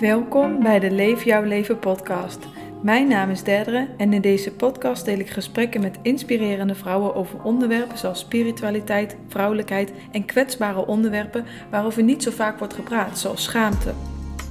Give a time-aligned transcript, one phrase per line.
[0.00, 2.38] Welkom bij de Leef Jouw Leven podcast.
[2.82, 7.42] Mijn naam is Derdere en in deze podcast deel ik gesprekken met inspirerende vrouwen over
[7.42, 13.92] onderwerpen zoals spiritualiteit, vrouwelijkheid en kwetsbare onderwerpen waarover niet zo vaak wordt gepraat, zoals schaamte.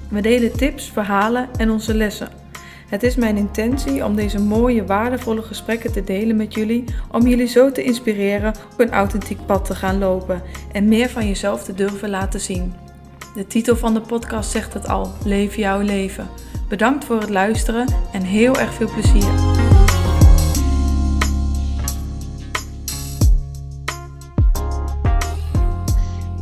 [0.09, 2.29] We delen tips, verhalen en onze lessen.
[2.87, 7.47] Het is mijn intentie om deze mooie, waardevolle gesprekken te delen met jullie, om jullie
[7.47, 10.41] zo te inspireren op een authentiek pad te gaan lopen
[10.71, 12.88] en meer van jezelf te durven laten zien.
[13.33, 16.27] De titel van de podcast zegt het al: Leef jouw leven.
[16.69, 19.33] Bedankt voor het luisteren en heel erg veel plezier.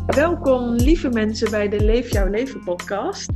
[0.06, 3.30] Welkom, lieve mensen, bij de Leef jouw leven podcast.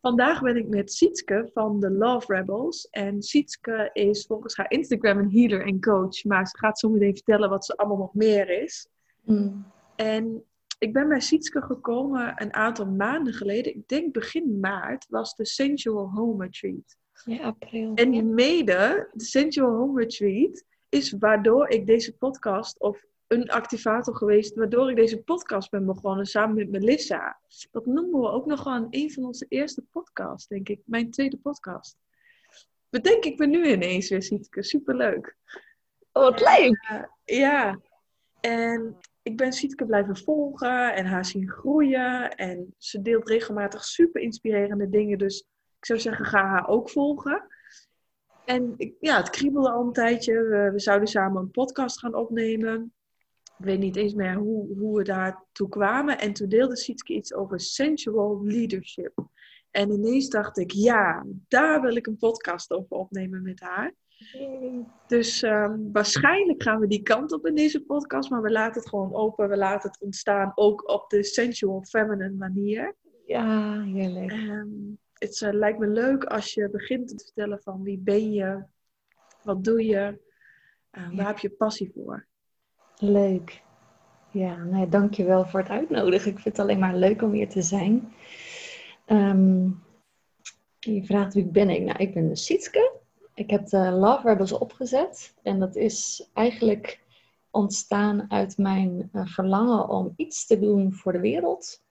[0.00, 2.88] Vandaag ben ik met Sietske van de Love Rebels.
[2.90, 6.24] En Sietske is volgens haar Instagram een healer en coach.
[6.24, 8.88] Maar ze gaat zo meteen vertellen wat ze allemaal nog meer is.
[9.24, 9.66] Mm.
[9.96, 10.44] En
[10.78, 13.74] ik ben bij Sietske gekomen een aantal maanden geleden.
[13.74, 16.96] Ik denk begin maart was de Sensual Home Retreat.
[17.24, 17.94] Ja, april.
[17.94, 24.54] En mede, de Sensual Home Retreat, is waardoor ik deze podcast, of een activator geweest,
[24.54, 27.40] waardoor ik deze podcast ben begonnen samen met Melissa.
[27.70, 30.80] Dat noemen we ook nog gewoon een van onze eerste podcasts, denk ik.
[30.84, 31.96] Mijn tweede podcast.
[32.88, 34.62] Bedenk ik me nu ineens weer, Sietke.
[34.62, 35.36] Superleuk.
[36.12, 37.08] Oh, wat leuk!
[37.24, 37.80] ja.
[38.40, 42.30] En ik ben Sietke blijven volgen en haar zien groeien.
[42.30, 45.18] En ze deelt regelmatig super inspirerende dingen.
[45.18, 45.40] Dus
[45.78, 47.46] ik zou zeggen, ga haar ook volgen.
[48.44, 50.32] En ja, het kriebelde al een tijdje.
[50.42, 52.92] We, we, zouden samen een podcast gaan opnemen.
[53.58, 56.18] Ik weet niet eens meer hoe, hoe we daartoe kwamen.
[56.18, 59.28] En toen deelde Sietke iets over sensual leadership.
[59.70, 63.94] En ineens dacht ik, ja, daar wil ik een podcast over opnemen met haar.
[65.06, 68.88] Dus ehm, waarschijnlijk gaan we die kant op in deze podcast, maar we laten het
[68.88, 69.48] gewoon open.
[69.48, 72.94] We laten het ontstaan ook op de sensual feminine manier.
[73.26, 74.32] Ja, heerlijk.
[74.32, 78.64] Um, het uh, lijkt me leuk als je begint te vertellen van wie ben je,
[79.42, 80.20] wat doe je,
[80.92, 82.26] uh, waar heb je passie voor.
[82.96, 83.62] Leuk.
[84.30, 86.30] Ja, nou, dankjewel voor het uitnodigen.
[86.30, 88.12] Ik vind het alleen maar leuk om hier te zijn.
[89.06, 89.82] Um,
[90.78, 91.82] je vraagt wie ben ik?
[91.82, 92.92] Nou, ik ben de Sietske.
[93.34, 95.34] Ik heb de Love Rebels opgezet.
[95.42, 97.04] En dat is eigenlijk
[97.50, 101.82] ontstaan uit mijn uh, verlangen om iets te doen voor de wereld.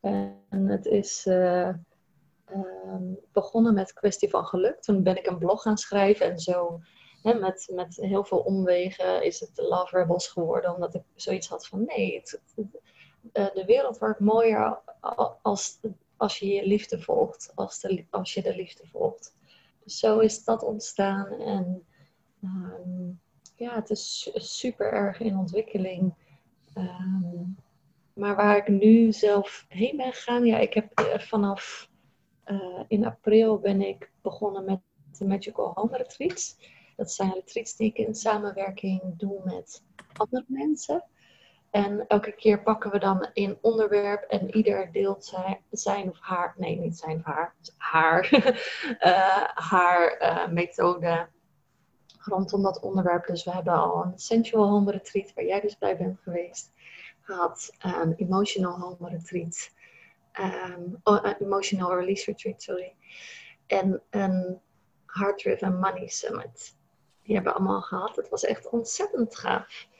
[0.00, 1.68] En het is uh,
[2.86, 4.80] um, begonnen met kwestie van geluk.
[4.80, 6.80] Toen ben ik een blog gaan schrijven en zo
[7.22, 10.74] hè, met, met heel veel omwegen is het Love Rebels geworden.
[10.74, 14.78] Omdat ik zoiets had van nee, het, uh, de wereld wordt mooier
[15.42, 15.80] als,
[16.16, 17.52] als je je liefde volgt.
[17.54, 19.34] Als, de, als je de liefde volgt.
[19.86, 21.26] Zo is dat ontstaan.
[21.26, 21.86] En
[22.42, 23.20] um,
[23.56, 26.14] ja, het is super erg in ontwikkeling.
[26.74, 27.56] Um,
[28.12, 31.90] maar waar ik nu zelf heen ben gegaan, ja, ik heb uh, vanaf
[32.46, 34.80] uh, in april ben ik begonnen met
[35.18, 36.56] de Magical Home Retreats.
[36.96, 39.82] Dat zijn retreats die ik in samenwerking doe met
[40.12, 41.04] andere mensen.
[41.72, 45.34] En elke keer pakken we dan een onderwerp en ieder deelt
[45.70, 48.28] zijn, of haar, nee niet zijn of haar, haar,
[49.00, 51.28] uh, haar uh, methode
[52.18, 53.26] rondom dat onderwerp.
[53.26, 56.72] Dus we hebben al een sensual home retreat, waar jij dus bij bent geweest,
[57.20, 57.74] gehad.
[57.78, 59.70] Een emotional home retreat,
[60.40, 61.00] um,
[61.38, 62.94] emotional release retreat, sorry.
[63.66, 64.60] En een
[65.06, 66.76] heart driven money summit.
[67.22, 68.16] Die hebben we allemaal gehad.
[68.16, 69.90] Het was echt ontzettend gaaf.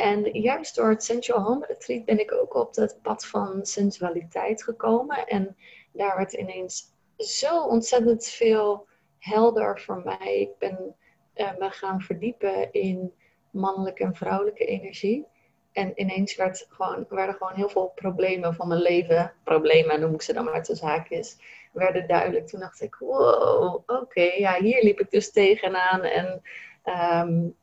[0.00, 4.62] En juist door het Sensual Home Retreat ben ik ook op het pad van sensualiteit
[4.62, 5.26] gekomen.
[5.26, 5.56] En
[5.92, 6.84] daar werd ineens
[7.16, 8.86] zo ontzettend veel
[9.18, 10.40] helder voor mij.
[10.40, 10.94] Ik ben
[11.34, 13.12] uh, me gaan verdiepen in
[13.50, 15.26] mannelijke en vrouwelijke energie.
[15.72, 20.22] En ineens werd gewoon, werden gewoon heel veel problemen van mijn leven, problemen noem ik
[20.22, 21.36] ze dan maar te zaakjes,
[21.72, 22.46] werden duidelijk.
[22.46, 26.02] Toen dacht ik, wow, oké, ja, hier liep ik dus tegenaan.
[26.02, 26.42] En
[26.84, 27.58] um,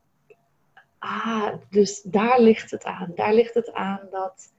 [1.00, 3.11] ah, dus daar ligt het aan.
[3.16, 4.53] Daar ligt het aan dat,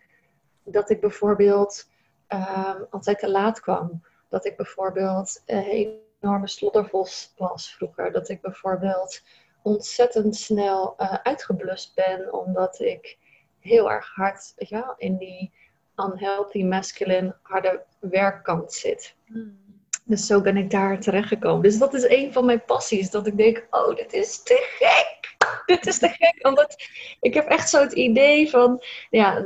[0.62, 1.90] dat ik bijvoorbeeld
[2.28, 4.04] um, altijd te laat kwam.
[4.28, 8.12] Dat ik bijvoorbeeld een enorme sloddervos was vroeger.
[8.12, 9.22] Dat ik bijvoorbeeld
[9.62, 13.18] ontzettend snel uh, uitgeblust ben omdat ik
[13.60, 15.52] heel erg hard weet je wel, in die
[15.96, 19.14] unhealthy masculine harde werkkant zit.
[19.26, 19.66] Hmm.
[20.04, 21.62] Dus zo ben ik daar terechtgekomen.
[21.62, 23.10] Dus dat is een van mijn passies.
[23.10, 25.36] Dat ik denk, oh, dit is te gek.
[25.72, 26.46] dit is te gek.
[26.46, 26.76] Omdat
[27.20, 29.44] ik heb echt zo het idee van, ja,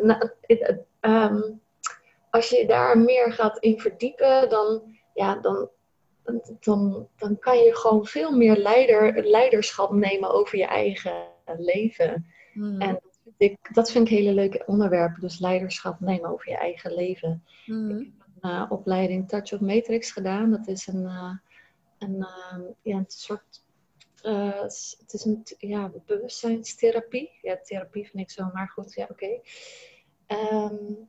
[1.00, 1.60] um,
[2.30, 5.68] als je daar meer gaat in verdiepen, dan, ja, dan,
[6.60, 11.12] dan, dan kan je gewoon veel meer leider, leiderschap nemen over je eigen
[11.56, 12.26] leven.
[12.52, 12.80] Hmm.
[12.80, 13.00] En
[13.36, 15.20] ik, dat vind ik hele leuke onderwerpen.
[15.20, 17.44] Dus leiderschap nemen over je eigen leven.
[17.64, 17.98] Hmm.
[17.98, 20.50] Ik heb uh, opleiding Touch of Matrix gedaan.
[20.50, 21.36] Dat is een, uh,
[21.98, 23.64] een, uh, ja, een soort.
[24.22, 27.38] Het is een ja, bewustzijnstherapie.
[27.42, 29.12] Ja, therapie vind ik zo, maar goed, ja, oké.
[29.12, 30.62] Okay.
[30.62, 31.08] Um,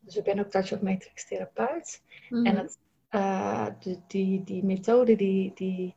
[0.00, 2.02] dus ik ben ook Touch of Matrix therapeut.
[2.28, 2.46] Mm.
[2.46, 2.78] En het,
[3.82, 5.96] de, die, die methode die, die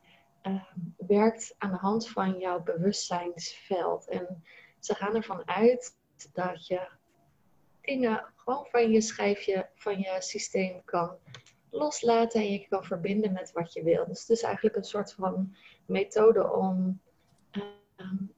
[0.98, 4.08] werkt aan de hand van jouw bewustzijnsveld.
[4.08, 4.44] En
[4.80, 5.98] ze gaan ervan uit
[6.34, 6.88] dat je
[7.82, 11.18] dingen gewoon van je schijfje, van je systeem kan
[11.70, 14.06] loslaten en je kan verbinden met wat je wil.
[14.08, 15.56] Dus het is eigenlijk een soort van
[15.86, 17.02] methode om
[17.52, 17.64] uh,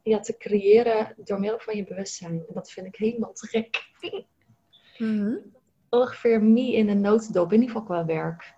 [0.03, 2.31] ja, te creëren door middel van je bewustzijn.
[2.31, 3.89] En dat vind ik helemaal te gek.
[4.97, 8.53] Mm Ongeveer me in een notendop, in ieder geval qua werk.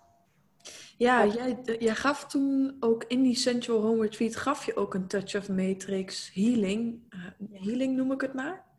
[0.97, 5.07] Ja, jij, jij gaf toen ook in die Central Home Retreat, gaf je ook een
[5.07, 6.99] Touch of Matrix healing.
[7.09, 8.72] Uh, healing noem ik het maar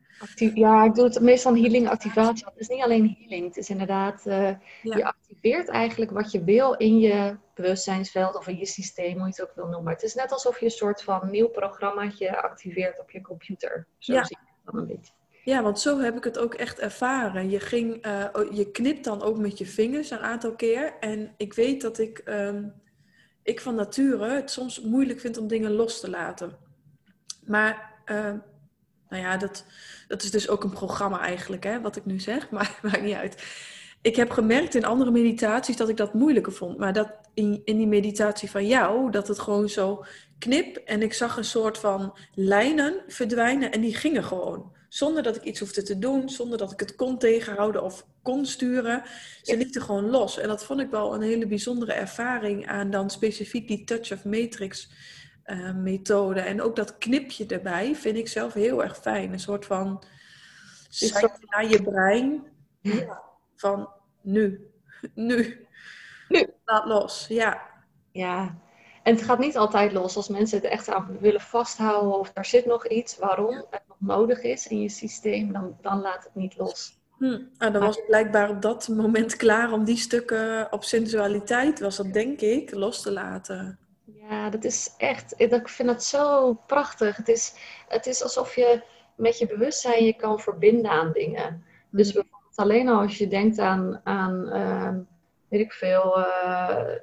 [0.54, 2.44] ja, ik doe het meestal een healing activatie.
[2.44, 3.46] Het is niet alleen healing.
[3.46, 4.50] Het is inderdaad, uh,
[4.82, 9.32] je activeert eigenlijk wat je wil in je bewustzijnsveld of in je systeem, hoe je
[9.36, 9.92] het ook wil noemen.
[9.92, 13.86] Het is net alsof je een soort van nieuw programmaatje activeert op je computer.
[13.98, 14.24] Zo ja.
[14.24, 15.12] zie ik het dan een beetje.
[15.44, 17.50] Ja, want zo heb ik het ook echt ervaren.
[17.50, 20.94] Je, ging, uh, je knipt dan ook met je vingers een aantal keer.
[21.00, 22.72] En ik weet dat ik, um,
[23.42, 26.56] ik van nature het soms moeilijk vind om dingen los te laten.
[27.46, 28.34] Maar uh,
[29.14, 29.64] nou ja, dat,
[30.08, 33.14] dat is dus ook een programma eigenlijk, hè, wat ik nu zeg, maar maakt niet
[33.14, 33.42] uit.
[34.02, 36.78] Ik heb gemerkt in andere meditaties dat ik dat moeilijker vond.
[36.78, 40.04] Maar dat in, in die meditatie van jou, dat het gewoon zo
[40.38, 44.72] knip en ik zag een soort van lijnen verdwijnen en die gingen gewoon.
[44.88, 48.46] Zonder dat ik iets hoefde te doen, zonder dat ik het kon tegenhouden of kon
[48.46, 49.02] sturen.
[49.42, 50.38] Ze lieten gewoon los.
[50.38, 54.24] En dat vond ik wel een hele bijzondere ervaring aan dan specifiek die Touch of
[54.24, 54.88] Matrix
[55.46, 56.40] uh, methode.
[56.40, 59.32] En ook dat knipje erbij vind ik zelf heel erg fijn.
[59.32, 60.02] Een soort van
[60.88, 62.44] site naar je brein.
[62.80, 63.22] Ja.
[63.56, 63.88] Van
[64.20, 64.70] nu,
[65.14, 65.66] nu,
[66.28, 66.52] nu.
[66.64, 67.72] Laat los, ja.
[68.12, 68.58] Ja,
[69.04, 72.44] en het gaat niet altijd los als mensen het echt aan willen vasthouden of er
[72.44, 76.34] zit nog iets waarom het nog nodig is in je systeem, dan, dan laat het
[76.34, 76.98] niet los.
[77.18, 77.40] Hm.
[77.58, 81.96] Ah, dan was het blijkbaar op dat moment klaar om die stukken op sensualiteit, was
[81.96, 83.78] dat denk ik, los te laten.
[84.28, 87.16] Ja, dat is echt, ik vind dat zo prachtig.
[87.16, 87.54] Het is,
[87.88, 88.82] het is alsof je
[89.16, 91.64] met je bewustzijn je kan verbinden aan dingen.
[91.90, 92.12] Dus mm.
[92.12, 94.94] bijvoorbeeld alleen al als je denkt aan, aan uh,
[95.48, 96.94] weet ik veel, uh,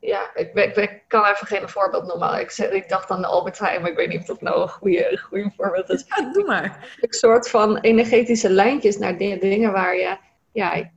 [0.00, 2.40] ja, ik, ik, ik, kan even geen voorbeeld noemen.
[2.40, 4.68] Ik, ik dacht aan de Albert Heijn, maar ik weet niet of dat nou een
[4.68, 6.04] goede, goede voorbeeld is.
[6.16, 6.96] Ja, doe maar.
[7.00, 10.16] Een soort van energetische lijntjes naar dingen waar je,
[10.52, 10.90] ja,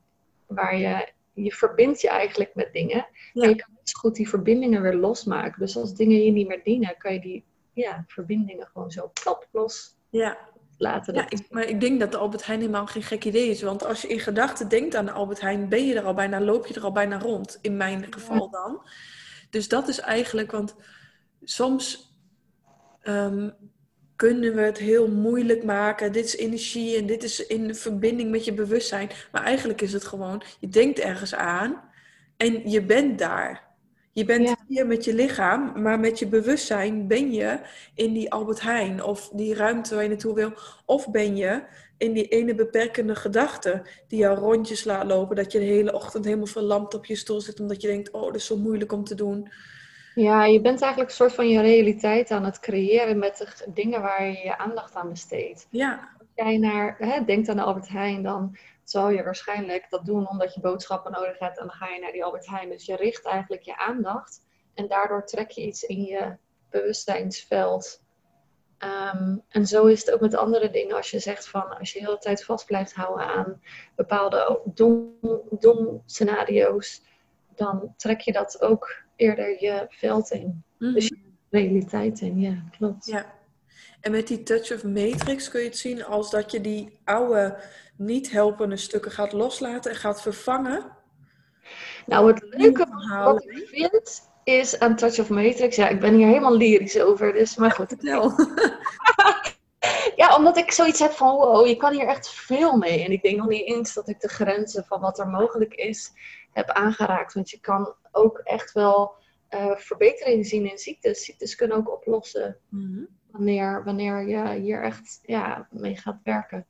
[0.48, 3.08] waar je, je verbindt je eigenlijk met dingen.
[3.34, 3.48] Ja.
[3.48, 5.60] je kan goed die verbindingen weer losmaken.
[5.60, 7.44] Dus als dingen je niet meer dienen, kan je die
[7.74, 10.38] ja, verbindingen gewoon zo plop los ja.
[10.78, 11.14] laten.
[11.14, 13.62] Ja, ik, maar ik denk dat de Albert Heijn helemaal geen gek idee is.
[13.62, 16.42] Want als je in gedachten denkt aan de Albert Heijn, ben je er al bijna,
[16.42, 17.60] loop je er al bijna rond.
[17.62, 18.82] In mijn geval dan.
[19.50, 20.76] Dus dat is eigenlijk, want
[21.44, 22.16] soms
[23.02, 23.50] ehm,
[24.16, 26.12] kunnen we het heel moeilijk maken.
[26.12, 29.10] Dit is energie en dit is in verbinding met je bewustzijn.
[29.32, 31.82] Maar eigenlijk is het gewoon, je denkt ergens aan
[32.38, 33.71] en je bent daar.
[34.14, 37.60] Je bent hier met je lichaam, maar met je bewustzijn ben je
[37.96, 40.54] in die Albert Heijn of die ruimte waar je naartoe wil.
[40.86, 41.64] Of ben je
[41.98, 45.36] in die ene beperkende gedachte die jou rondjes laat lopen.
[45.36, 48.26] Dat je de hele ochtend helemaal verlamd op je stoel zit omdat je denkt, oh,
[48.26, 49.52] dat is zo moeilijk om te doen.
[50.16, 54.02] Ja, je bent eigenlijk een soort van je realiteit aan het creëren met de dingen
[54.02, 55.68] waar je je aandacht aan besteedt.
[55.70, 56.10] Ja.
[56.20, 60.30] Als jij naar, hè, denkt aan de Albert Heijn, dan zal je waarschijnlijk dat doen
[60.30, 62.70] omdat je boodschappen nodig hebt en dan ga je naar die Albert Heijn.
[62.70, 64.42] Dus je richt eigenlijk je aandacht
[64.74, 66.38] en daardoor trek je iets in je
[66.70, 68.04] bewustzijnsveld.
[68.78, 70.96] Ehm, en zo is het ook met andere dingen.
[70.96, 73.62] Als je zegt van, als je de hele tijd vast blijft houden aan
[73.96, 74.62] bepaalde
[75.60, 77.04] dom, scenario's,
[77.56, 80.64] dan trek je dat ook eerder je veld in.
[80.78, 81.18] Mm Dus je
[81.50, 83.06] realiteit in, ja, klopt.
[83.06, 83.40] Ja.
[84.02, 87.58] En met die touch of matrix kun je het zien als dat je die oude
[87.98, 90.86] niet helpende stukken gaat loslaten en gaat vervangen?
[92.06, 92.86] Nou, het leuke
[93.24, 95.76] wat ik vind is aan Touch of Matrix.
[95.76, 97.88] Ja, ik ben hier helemaal lyrisch over, dus maar goed.
[97.88, 98.34] Vertel.
[100.22, 103.04] ja, omdat ik zoiets heb van, wow, je kan hier echt veel mee.
[103.04, 106.12] En ik denk nog niet eens dat ik de grenzen van wat er mogelijk is
[106.52, 107.34] heb aangeraakt.
[107.34, 109.14] Want je kan ook echt wel
[109.50, 111.26] uh, verbetering zien in ziektes.
[111.26, 113.04] Ziektes kunnen ook oplossen mhm.
[113.32, 116.66] Wanneer, wanneer je hier echt ja, mee gaat werken.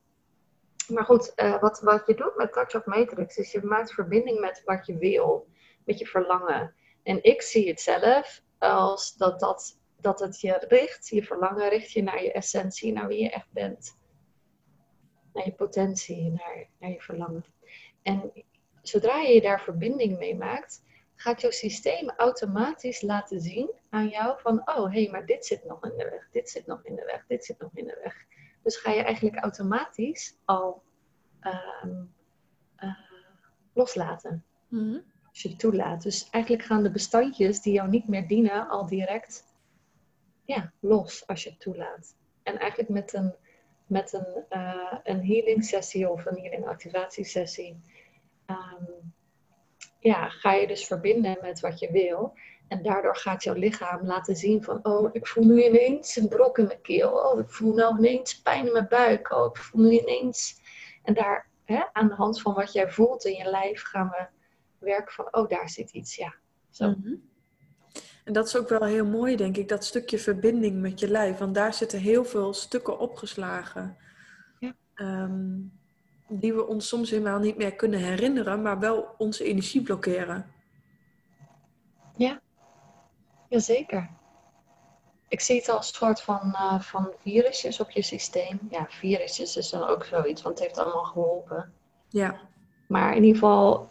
[0.87, 4.39] Maar goed, uh, wat, wat je doet met Touch of Matrix is je maakt verbinding
[4.39, 5.47] met wat je wil,
[5.85, 6.73] met je verlangen.
[7.03, 11.91] En ik zie het zelf als dat, dat, dat het je richt, je verlangen richt
[11.91, 13.99] je naar je essentie, naar wie je echt bent.
[15.33, 17.45] Naar je potentie, naar, naar je verlangen.
[18.01, 18.31] En
[18.81, 20.83] zodra je daar verbinding mee maakt,
[21.21, 25.65] gaat jouw systeem automatisch laten zien aan jou van, oh hé, hey, maar dit zit
[25.65, 27.99] nog in de weg, dit zit nog in de weg, dit zit nog in de
[28.03, 28.25] weg.
[28.63, 30.83] Dus ga je eigenlijk automatisch al
[31.39, 32.03] ehm,
[32.75, 32.97] eh,
[33.73, 34.45] loslaten.
[34.67, 34.99] Mhm.
[35.29, 36.03] Als je het toelaat.
[36.03, 39.45] Dus eigenlijk gaan de bestandjes die jou niet meer dienen al direct
[40.45, 42.15] ja, los als je het toelaat.
[42.43, 43.35] En eigenlijk met een,
[43.85, 47.81] met een, uh, een healing sessie of een healing activatiesessie
[48.47, 49.13] um,
[50.01, 52.33] ja, ga je dus verbinden met wat je wil.
[52.67, 56.57] En daardoor gaat jouw lichaam laten zien van, oh, ik voel nu ineens een brok
[56.57, 57.11] in mijn keel.
[57.11, 59.31] Oh, ik voel nou ineens pijn in mijn buik.
[59.31, 60.59] Oh, ik voel nu ineens...
[61.03, 64.27] En daar, hè, aan de hand van wat jij voelt in je lijf, gaan we
[64.85, 66.33] werken van, oh, daar zit iets, ja.
[66.69, 66.89] Zo.
[66.89, 67.15] Mhm.
[68.23, 71.37] En dat is ook wel heel mooi, denk ik, dat stukje verbinding met je lijf.
[71.37, 73.97] Want daar zitten heel veel stukken opgeslagen.
[74.59, 74.75] Ja.
[74.93, 75.59] Ehm,
[76.39, 80.45] die we ons soms helemaal niet meer kunnen herinneren, maar wel onze energie blokkeren.
[82.15, 82.41] Ja,
[83.49, 84.09] jazeker.
[85.27, 88.59] Ik zie het als een soort van, uh, van virusjes op je systeem.
[88.69, 91.73] Ja, virusjes is dan ook zoiets, want het heeft allemaal geholpen.
[92.09, 92.39] Ja.
[92.87, 93.89] Maar in ieder geval,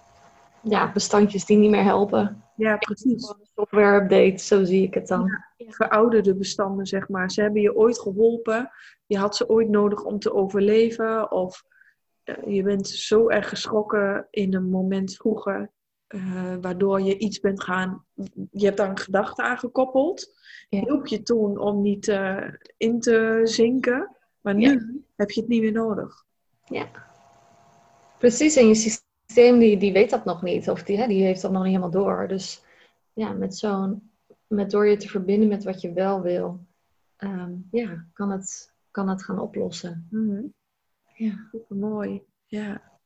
[0.61, 2.44] ja, bestandjes die niet meer helpen.
[2.56, 3.35] Ja, precies.
[3.54, 5.26] Software update, zo zie ik het dan.
[5.56, 7.30] Ja, verouderde bestanden, zeg maar.
[7.30, 8.70] Ze hebben je ooit geholpen.
[9.06, 11.30] Je had ze ooit nodig om te overleven.
[11.30, 11.70] Of eh,
[12.47, 15.71] je bent zo erg geschrokken in een moment vroeger,
[16.09, 18.05] uh, waardoor je iets bent gaan,
[18.50, 20.39] je hebt daar een gedachte aan gekoppeld.
[20.69, 20.81] Ja.
[20.81, 24.87] Hielp je toen om niet uh, in te zinken, maar nu ja.
[25.17, 26.25] heb je het niet meer nodig.
[26.65, 26.89] Ja,
[28.19, 28.57] precies.
[28.57, 31.50] En je systeem die, die weet dat nog niet, of die, hè, die heeft dat
[31.50, 32.29] nog niet helemaal door.
[32.29, 32.65] Dus
[33.12, 34.11] ja, met zo'n,
[34.47, 36.61] met door je te verbinden met wat je wel wil,
[37.19, 40.07] um, ja, kan het, kan het gaan oplossen.
[40.11, 40.55] Mm -hmm.
[41.21, 42.23] Ja, super mooi.
[42.47, 42.99] Ja.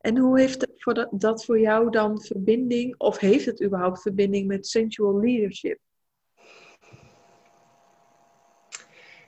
[0.00, 4.02] En hoe heeft het voor dat, dat voor jou dan verbinding, of heeft het überhaupt
[4.02, 5.80] verbinding met sensual leadership?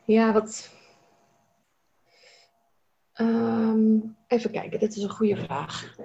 [0.05, 0.75] Ja, wat.
[3.15, 5.97] Um, even kijken, dit is een goede vraag.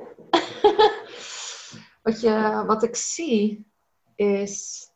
[2.03, 3.67] wat, je, wat ik zie
[4.15, 4.87] is.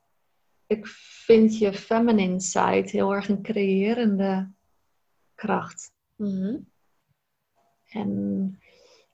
[0.68, 0.88] Ik
[1.25, 4.51] vind je feminine side heel erg een creërende
[5.36, 5.91] kracht.
[6.15, 6.68] Mm -hmm.
[7.89, 8.60] En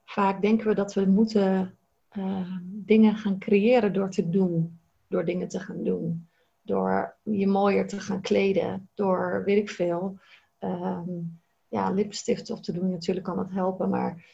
[0.05, 1.77] vaak denken we dat we moeten
[2.17, 4.79] uh, dingen gaan creëren door te doen.
[5.07, 6.27] Door dingen te gaan doen.
[6.61, 8.89] Door je mooier te gaan kleden.
[8.93, 10.19] Door, weet ik veel,
[10.59, 12.89] um, ja, lipstift op te doen.
[12.89, 13.89] Natuurlijk kan dat helpen.
[13.89, 14.25] Maar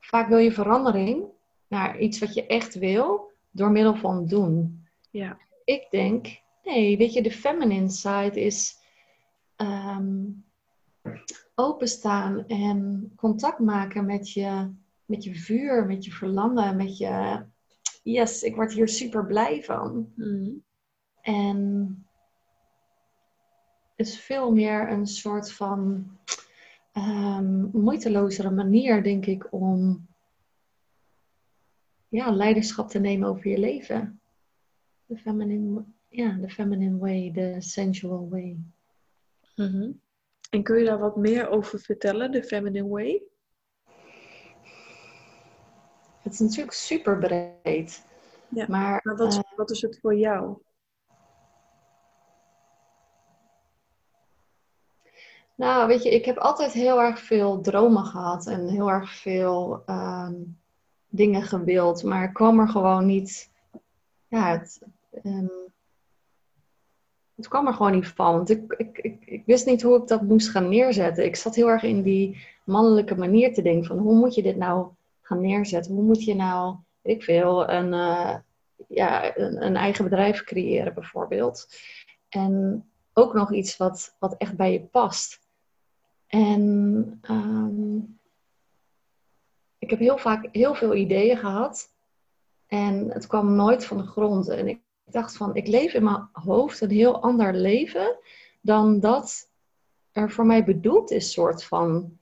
[0.00, 1.24] vaak wil je verandering
[1.68, 3.32] naar iets wat je echt wil.
[3.50, 4.86] Door middel van doen.
[5.10, 5.38] Ja.
[5.64, 8.82] Ik denk, nee, weet je, de feminine side is...
[11.54, 14.70] Openstaan en contact maken met je,
[15.04, 17.44] met je vuur, met je verlangen, met je
[18.02, 20.12] yes, ik word hier super blij van.
[20.14, 20.64] Mm.
[21.20, 22.06] En
[23.94, 26.06] het is veel meer een soort van
[26.92, 30.06] um, moeitelozere manier, denk ik, om
[32.08, 34.20] ja, leiderschap te nemen over je leven.
[35.06, 38.56] De feminine, ja, de feminine way, de sensual way.
[39.56, 40.00] Mm -hmm.
[40.54, 43.22] En kun je daar wat meer over vertellen, de Feminine Way?
[46.22, 48.04] Het is natuurlijk super breed.
[48.48, 50.58] Ja, maar, maar wat, uh, wat is het voor jou?
[55.54, 59.82] Nou, weet je, ik heb altijd heel erg veel dromen gehad en heel erg veel
[59.86, 60.60] um,
[61.08, 63.50] dingen gewild, maar ik kwam er gewoon niet.
[64.28, 64.80] Ja, het,
[65.22, 65.50] um,
[67.36, 68.34] het kwam er gewoon niet van.
[68.34, 71.24] Want ik, ik, ik, ik, wist niet hoe ik dat moest gaan neerzetten.
[71.24, 74.56] Ik zat heel erg in die mannelijke manier te denken van hoe moet je dit
[74.56, 74.88] nou
[75.22, 75.94] gaan neerzetten?
[75.94, 78.36] Hoe moet je nou, ik veel, een, uh,
[78.88, 81.68] ja, een, een, eigen bedrijf creëren bijvoorbeeld.
[82.28, 85.40] En ook nog iets wat, wat echt bij je past.
[86.26, 88.18] En um,
[89.78, 91.92] ik heb heel vaak heel veel ideeën gehad.
[92.66, 94.48] En het kwam nooit van de grond.
[94.48, 98.18] En ik ik dacht van, ik leef in mijn hoofd een heel ander leven
[98.60, 99.50] dan dat
[100.12, 102.18] er voor mij bedoeld is, soort van.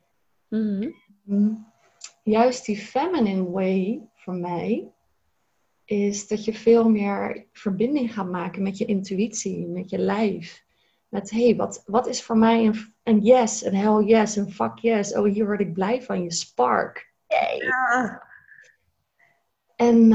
[0.49, 1.67] Mm-hmm.
[2.23, 4.93] Juist die feminine way voor mij
[5.85, 10.65] is dat je veel meer verbinding gaat maken met je intuïtie, met je lijf.
[11.09, 14.51] Met hé, hey, wat, wat is voor mij een, een yes, een hell yes, een
[14.51, 15.15] fuck yes.
[15.15, 17.13] Oh, hier word ik blij van, je spark.
[17.27, 17.57] Yay.
[17.57, 18.23] Ja.
[19.77, 20.13] En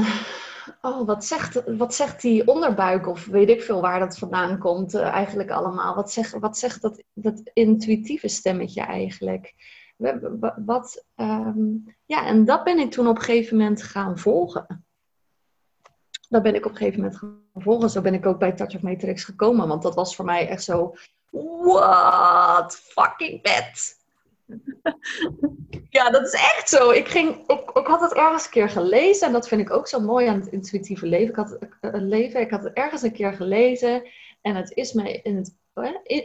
[0.80, 4.94] oh, wat zegt, wat zegt die onderbuik of weet ik veel waar dat vandaan komt
[4.94, 5.94] uh, eigenlijk allemaal?
[5.94, 9.54] Wat zegt, wat zegt dat, dat intuïtieve stemmetje eigenlijk?
[10.64, 14.84] wat, ehm, ja, en dat ben ik toen op een gegeven moment gaan volgen.
[16.28, 17.90] Dat ben ik op een gegeven moment gaan volgen.
[17.90, 19.68] Zo ben ik ook bij Touch of Matrix gekomen.
[19.68, 20.94] Want dat was voor mij echt zo,
[21.30, 23.97] what fucking bed.
[25.98, 26.90] ja, dat is echt zo.
[26.90, 29.26] Ik, ging, ik, ik had het ergens een keer gelezen.
[29.26, 31.28] En dat vind ik ook zo mooi aan het intuïtieve leven.
[31.28, 32.40] Ik had het, het leven.
[32.40, 34.08] Ik had het ergens een keer gelezen.
[34.40, 35.54] En het is mij in het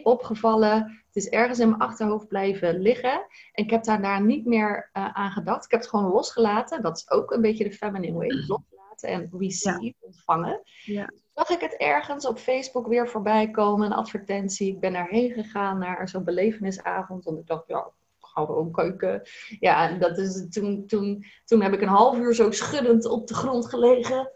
[0.04, 1.04] opgevallen.
[1.06, 3.14] Het is ergens in mijn achterhoofd blijven liggen.
[3.52, 5.66] En ik heb daarna niet meer uh, aan gedacht.
[5.66, 6.82] Ik heb het gewoon losgelaten.
[6.82, 8.28] Dat is ook een beetje de feminine way.
[8.48, 10.62] Loslaten en receive, ontvangen.
[10.84, 11.06] Ja.
[11.06, 13.86] Toen zag ik het ergens op Facebook weer voorbij komen.
[13.86, 14.72] Een advertentie.
[14.74, 17.24] Ik ben daarheen gegaan naar zo'n belevenisavond.
[17.24, 17.92] Want ik dacht, ja,
[18.34, 19.22] gewoon keuken.
[19.60, 23.28] Ja, en dat is, toen, toen, toen heb ik een half uur zo schuddend op
[23.28, 24.32] de grond gelegen.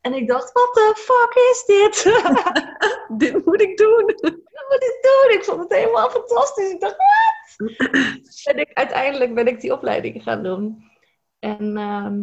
[0.00, 2.22] En ik dacht, what the fuck is dit?
[3.32, 4.06] dit moet ik doen.
[4.06, 4.22] Dit
[4.68, 5.38] moet ik doen.
[5.38, 6.70] Ik vond het helemaal fantastisch.
[6.70, 8.42] Ik dacht, wat?
[8.44, 10.84] en ik, uiteindelijk ben ik die opleiding gaan doen.
[11.38, 12.18] En ehm,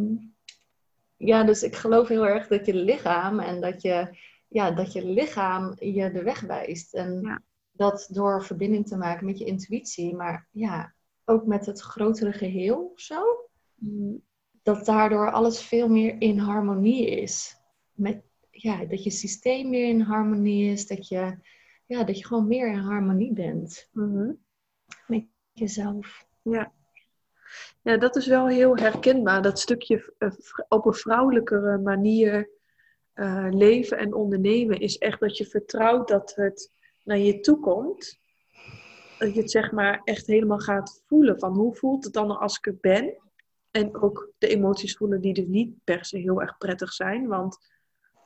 [1.18, 5.06] ja, dus ik geloof heel erg dat je lichaam en dat je, ja, dat je
[5.06, 6.94] lichaam je de weg wijst.
[6.94, 7.42] En ja.
[7.76, 10.94] Dat door verbinding te maken met je intuïtie, maar ja,
[11.26, 13.50] ook met het grotere geheel of zo.
[13.76, 14.22] Mm.
[14.64, 17.56] Dat daardoor alles veel meer in harmonie is
[17.94, 21.38] met, ja, dat je systeem meer in harmonie is, dat je,
[21.86, 24.32] ja, dat je gewoon meer in harmonie bent mhm.
[25.08, 26.26] met jezelf.
[26.42, 26.72] Ja.
[27.82, 29.42] ja, dat is wel heel herkenbaar.
[29.42, 30.32] Dat stukje uh,
[30.68, 32.50] op een vrouwelijkere manier
[33.16, 36.72] uh, leven en ondernemen is echt dat je vertrouwt dat het
[37.06, 38.20] naar je toe komt.
[39.20, 42.58] Dat je het zeg maar echt helemaal gaat voelen van hoe voelt het dan als
[42.58, 43.18] ik er ben.
[43.72, 47.28] En ook de emoties voelen die er niet per se heel erg prettig zijn.
[47.28, 47.58] Want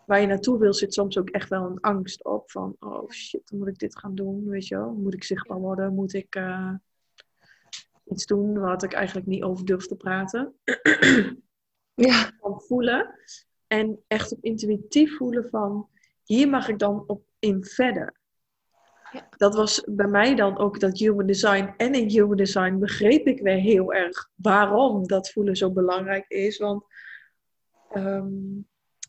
[0.05, 2.51] waar je naartoe wil, zit soms ook echt wel een angst op.
[2.51, 4.93] Van, oh shit, dan moet ik dit gaan doen, weet je wel.
[4.93, 5.93] Moet ik zichtbaar worden?
[5.93, 6.73] Moet ik uh,
[8.05, 10.53] iets doen wat ik eigenlijk niet over durf te praten?
[11.93, 12.31] ja.
[12.39, 13.15] Van voelen.
[13.67, 15.89] En echt op intuïtief voelen van,
[16.23, 18.18] hier mag ik dan op in verder.
[19.11, 19.27] Ja.
[19.37, 21.73] Dat was bij mij dan ook dat human design.
[21.77, 26.57] En in human design begreep ik weer heel erg waarom dat voelen zo belangrijk is.
[26.57, 26.83] Want
[27.93, 28.67] um,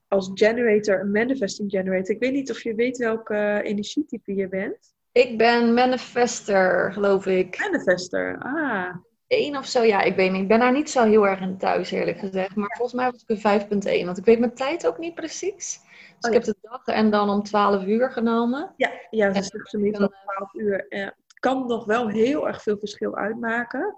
[0.08, 2.14] als generator, een manifesting generator.
[2.14, 4.94] Ik weet niet of je weet welke uh, energietype je bent.
[5.12, 7.58] Ik ben manifester, geloof ik.
[7.58, 8.94] Manifester, ah.
[9.26, 10.42] Eén of zo, ja, ik weet niet.
[10.42, 12.56] Ik ben daar niet zo heel erg in thuis, eerlijk gezegd.
[12.56, 15.80] Maar volgens mij was ik een 5.1, want ik weet mijn tijd ook niet precies.
[16.20, 18.74] Dus oh, ik heb de dag en dan om 12 uur genomen.
[18.76, 20.86] Ja, ja dus is om 12 uur.
[20.88, 23.96] het kan nog wel heel erg veel verschil uitmaken.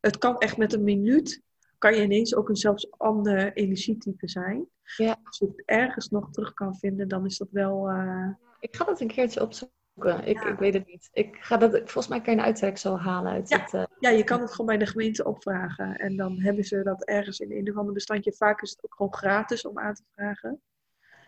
[0.00, 1.42] Het kan echt met een minuut
[1.84, 4.66] kan je ineens ook een zelfs ander energietype zijn.
[4.96, 5.16] Ja.
[5.24, 7.90] Als je het ergens nog terug kan vinden, dan is dat wel.
[7.90, 8.28] Uh...
[8.60, 10.24] Ik ga dat een keertje opzoeken.
[10.24, 11.08] Ik, ik weet het niet.
[11.12, 13.60] Ik ga dat, volgens mij kan je een uittrek zo halen uit ja.
[13.60, 13.72] het.
[13.72, 13.84] Uh...
[13.98, 15.96] Ja, je kan het gewoon bij de gemeente opvragen.
[15.96, 18.32] En dan hebben ze dat ergens in een of ander bestandje.
[18.32, 20.60] Vaak is het ook gewoon gratis om aan te vragen.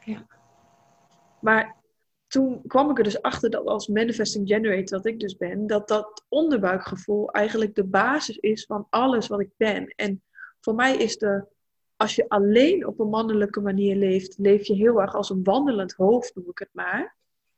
[0.06, 0.26] Ja.
[1.40, 1.76] Maar
[2.26, 5.88] toen kwam ik er dus achter dat als manifesting generator, dat ik dus ben, dat
[5.88, 9.86] dat onderbuikgevoel eigenlijk de basis is van alles wat ik ben.
[9.96, 10.22] En
[10.60, 11.46] voor mij is de,
[11.96, 15.92] als je alleen op een mannelijke manier leeft, leef je heel erg als een wandelend
[15.92, 17.16] hoofd, noem ik het maar.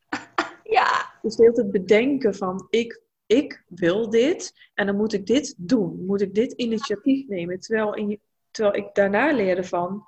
[0.62, 1.18] Ja.
[1.22, 5.54] Dus de hele tijd bedenken van, ik, ik wil dit en dan moet ik dit
[5.56, 6.04] doen.
[6.06, 7.60] Moet ik dit initiatief nemen?
[7.60, 10.06] Terwijl, in, terwijl ik daarna leerde van,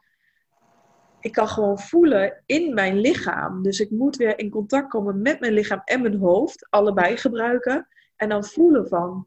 [1.21, 3.63] ik kan gewoon voelen in mijn lichaam.
[3.63, 7.89] Dus ik moet weer in contact komen met mijn lichaam en mijn hoofd, allebei gebruiken.
[8.17, 9.27] En dan voelen van,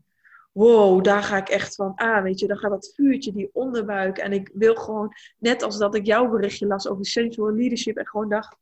[0.51, 2.47] wow, daar ga ik echt van aan, weet je.
[2.47, 4.17] Dan gaat dat vuurtje, die onderbuik.
[4.17, 8.08] En ik wil gewoon, net als dat ik jouw berichtje las over sensual leadership en
[8.08, 8.56] gewoon dacht,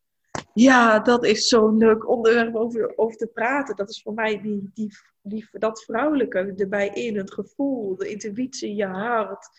[0.53, 3.75] ja, dat is zo'n leuk onderwerp over, over te praten.
[3.75, 4.91] Dat is voor mij die, die,
[5.21, 9.49] die, dat vrouwelijke erbij in, het gevoel, de intuïtie, je hart.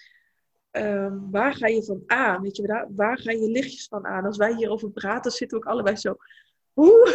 [0.73, 2.43] Ehm, waar ga je van aan?
[2.43, 4.25] Weet je, waar, waar ga je lichtjes van aan?
[4.25, 6.17] Als wij hierover praten, zitten we ook allebei zo
[6.77, 7.13] Oeh,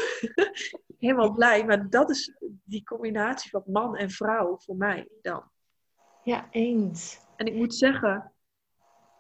[0.99, 1.65] helemaal blij.
[1.65, 5.43] Maar dat is die combinatie van man en vrouw voor mij dan.
[6.23, 7.19] Ja, eens.
[7.35, 8.33] En ik moet zeggen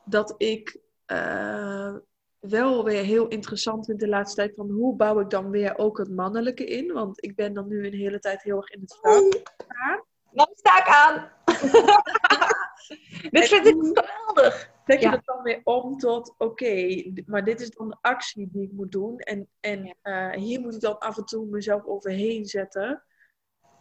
[0.05, 0.79] dat ik
[1.11, 1.95] uh,
[2.39, 5.97] wel weer heel interessant vind de laatste tijd van hoe bouw ik dan weer ook
[5.97, 6.93] het mannelijke in.
[6.93, 10.03] Want ik ben dan nu een hele tijd heel erg in het vrouwelijke gaan.
[10.31, 11.29] Dan sta ik aan.
[13.31, 14.71] Dit vind ik geweldig.
[14.85, 18.63] Zet je het dan weer om tot, oké, maar dit is dan de actie die
[18.63, 19.17] ik moet doen.
[19.17, 23.03] En, en uh, hier moet ik dan af en toe mezelf overheen zetten.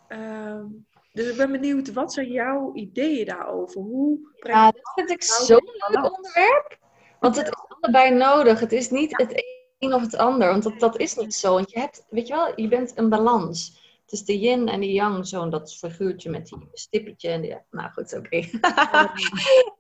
[0.09, 0.65] Uh,
[1.13, 3.81] dus ik ben benieuwd, wat zijn jouw ideeën daarover?
[3.81, 6.79] Hoe ja, dat vind ik nou zo'n leuk onderwerp.
[7.21, 8.61] Want het is allebei nodig.
[8.61, 9.45] Het is niet het
[9.79, 10.49] een of het ander.
[10.49, 11.55] Want dat, dat is niet zo.
[11.55, 13.86] Want je hebt, weet je wel, je bent een balans.
[14.07, 17.29] Het is de yin en de yang, zo'n dat figuurtje met die stippetje.
[17.29, 18.43] En die, nou goed, oké.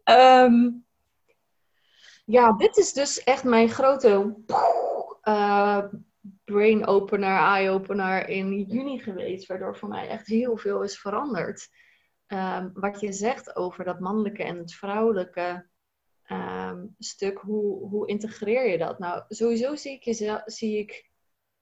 [0.04, 0.70] Ehm,
[2.24, 4.36] ja, dit is dus echt mijn grote
[5.22, 5.84] uh,
[6.44, 11.68] brain opener, eye opener in juni geweest, waardoor voor mij echt heel veel is veranderd.
[12.26, 15.68] Ehm, wat je zegt over dat mannelijke en het vrouwelijke
[16.22, 18.98] ehm, stuk, hoe, hoe integreer je dat?
[18.98, 21.10] Nou, sowieso zie ik, jezelf, zie ik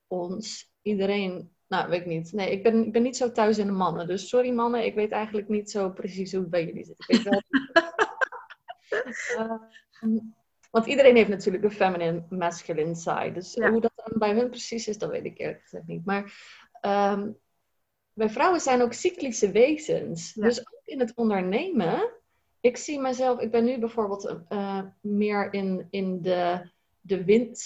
[0.06, 2.32] ons, iedereen, nou weet ik niet.
[2.32, 4.06] Nee, ik ben, ik ben niet zo thuis in de mannen.
[4.06, 7.04] Dus sorry mannen, ik weet eigenlijk niet zo precies hoe het bij jullie zit.
[7.06, 7.42] Ik weet wel.
[9.36, 9.52] uh,
[10.70, 13.32] want iedereen heeft natuurlijk een feminine, masculine side.
[13.32, 16.04] Dus hoe dat dan bij hun precies is, dat weet ik eerlijk gezegd niet.
[16.04, 16.22] Maar
[16.82, 17.36] um,
[18.12, 20.32] wij vrouwen zijn ook cyclische wezens.
[20.32, 22.10] Dus ook in het ondernemen.
[22.60, 27.64] Ik zie mezelf, ik ben nu bijvoorbeeld uh, meer in, in de, de wind.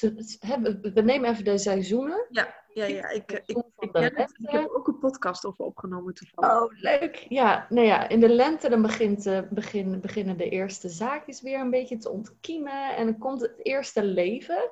[0.94, 2.26] We nemen even de seizoenen.
[2.30, 3.08] Ja, ja, ja.
[3.08, 6.62] Ik, ik, ik, ik, heb ook een podcast over opgenomen toevallig.
[6.62, 7.26] Oh, leuk.
[7.28, 11.60] Ja, nou ja, in de lente dan begint, uh, begin, beginnen de eerste zaakjes weer
[11.60, 12.96] een beetje te ontkiemen.
[12.96, 14.70] En dan komt het eerste leven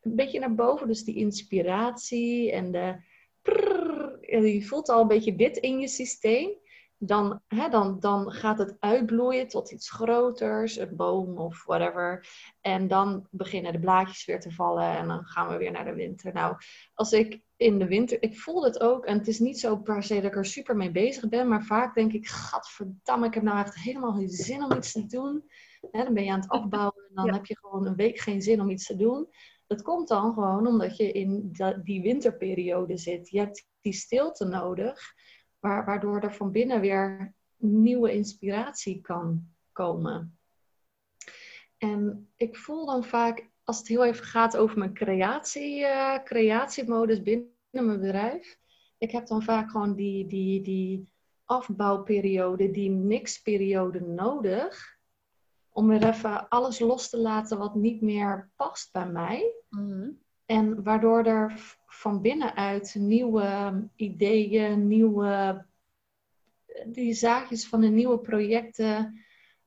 [0.00, 0.86] een beetje naar boven.
[0.86, 3.06] Dus die inspiratie en de
[4.28, 6.50] je voelt al een beetje dit in je systeem,
[6.98, 12.28] dan, hè, dan, dan gaat het uitbloeien tot iets groters, een boom of whatever.
[12.60, 15.94] En dan beginnen de blaadjes weer te vallen en dan gaan we weer naar de
[15.94, 16.32] winter.
[16.32, 16.56] Nou,
[16.94, 20.02] als ik in de winter, ik voel het ook en het is niet zo per
[20.02, 23.42] se dat ik er super mee bezig ben, maar vaak denk ik, gadverdamme, ik heb
[23.42, 25.44] nou echt helemaal geen zin om iets te doen.
[25.90, 28.42] Hè, dan ben je aan het afbouwen en dan heb je gewoon een week geen
[28.42, 29.28] zin om iets te doen.
[29.66, 33.30] Dat komt dan gewoon omdat je in die winterperiode zit.
[33.30, 35.12] Je hebt die stilte nodig,
[35.60, 40.38] waardoor er van binnen weer nieuwe inspiratie kan komen.
[41.78, 47.22] En ik voel dan vaak, als het heel even gaat over mijn creatie, uh, creatiemodus
[47.22, 48.58] binnen mijn bedrijf,
[48.98, 51.12] ik heb dan vaak gewoon die, die, die
[51.44, 54.98] afbouwperiode, die mixperiode nodig
[55.68, 59.54] om weer even alles los te laten wat niet meer past bij mij.
[59.68, 60.10] Mhm.
[60.48, 65.66] En waardoor er van binnenuit nieuwe ideeën, nieuwe
[66.86, 69.24] die zaakjes van de nieuwe projecten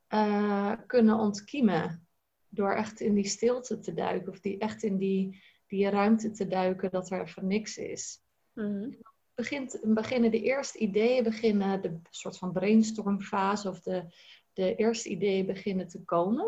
[0.09, 2.07] uh, kunnen ontkiemen.
[2.49, 6.47] Door echt in die stilte te duiken of die, echt in die, die ruimte te
[6.47, 8.21] duiken dat er even niks is.
[8.53, 8.97] Mm
[9.35, 14.05] Begint, beginnen de eerste ideeën, beginnen de soort van brainstormfase of de,
[14.53, 16.45] de eerste ideeën beginnen te komen.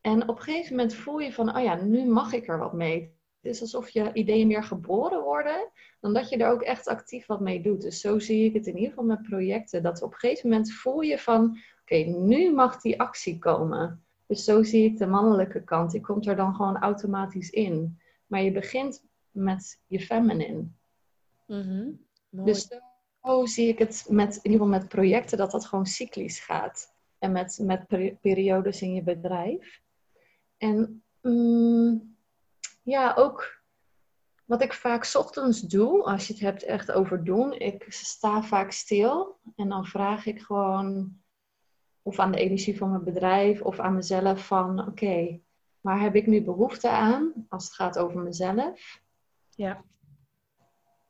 [0.00, 2.72] En op een gegeven moment voel je van, oh ja, nu mag ik er wat
[2.72, 3.15] mee.
[3.46, 7.26] Het is alsof je ideeën meer geboren worden, dan dat je er ook echt actief
[7.26, 7.82] wat mee doet.
[7.82, 9.82] Dus zo zie ik het in ieder geval met projecten.
[9.82, 14.04] Dat op een gegeven moment voel je van, oké, nu mag die actie komen.
[14.26, 15.90] Dus zo zie ik de mannelijke kant.
[15.90, 17.98] Die komt er dan gewoon automatisch in.
[18.26, 20.64] Maar je begint met je feminine.
[21.46, 22.68] Mm Dus
[23.22, 26.94] zo zie ik het met, in ieder geval met projecten, dat dat gewoon cyclisch gaat.
[27.18, 27.86] En met, met
[28.20, 29.80] periodes in je bedrijf.
[30.56, 32.15] En mm,
[32.86, 33.62] ja, ook
[34.44, 38.70] wat ik vaak ochtends doe, als je het hebt echt over doen, ik sta vaak
[38.70, 41.20] stil en dan vraag ik gewoon
[42.02, 45.42] of aan de energie van mijn bedrijf of aan mezelf van oké, okay,
[45.80, 49.00] waar heb ik nu behoefte aan als het gaat over mezelf?
[49.50, 49.84] Ja.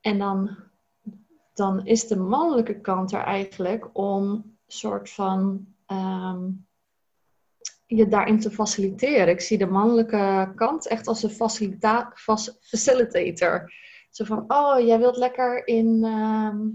[0.01, 0.57] En dan
[1.55, 6.51] dan is de mannelijke kant er eigenlijk om soort van ehm,
[7.87, 9.29] je daarin te faciliteren.
[9.29, 12.13] Ik zie de mannelijke kant echt als een facilita
[12.61, 13.73] facilitator.
[14.11, 16.05] Zo van, oh, jij wilt lekker in...
[16.05, 16.69] Ehm,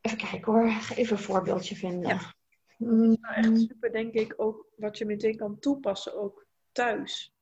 [0.00, 2.08] even kijken hoor, even een voorbeeldje vinden.
[2.08, 2.34] Ja.
[2.78, 3.16] Mm.
[3.20, 7.34] echt super, denk ik, ook wat je meteen kan toepassen, ook thuis.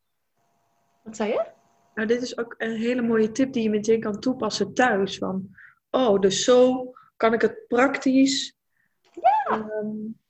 [1.02, 1.46] Wat zei je?
[1.94, 5.18] Nou, dit is ook een hele mooie tip die je meteen kan toepassen thuis.
[5.18, 5.56] Van,
[5.90, 8.56] oh, dus zo kan ik het praktisch.
[9.12, 9.56] Ja.
[9.56, 10.20] Um,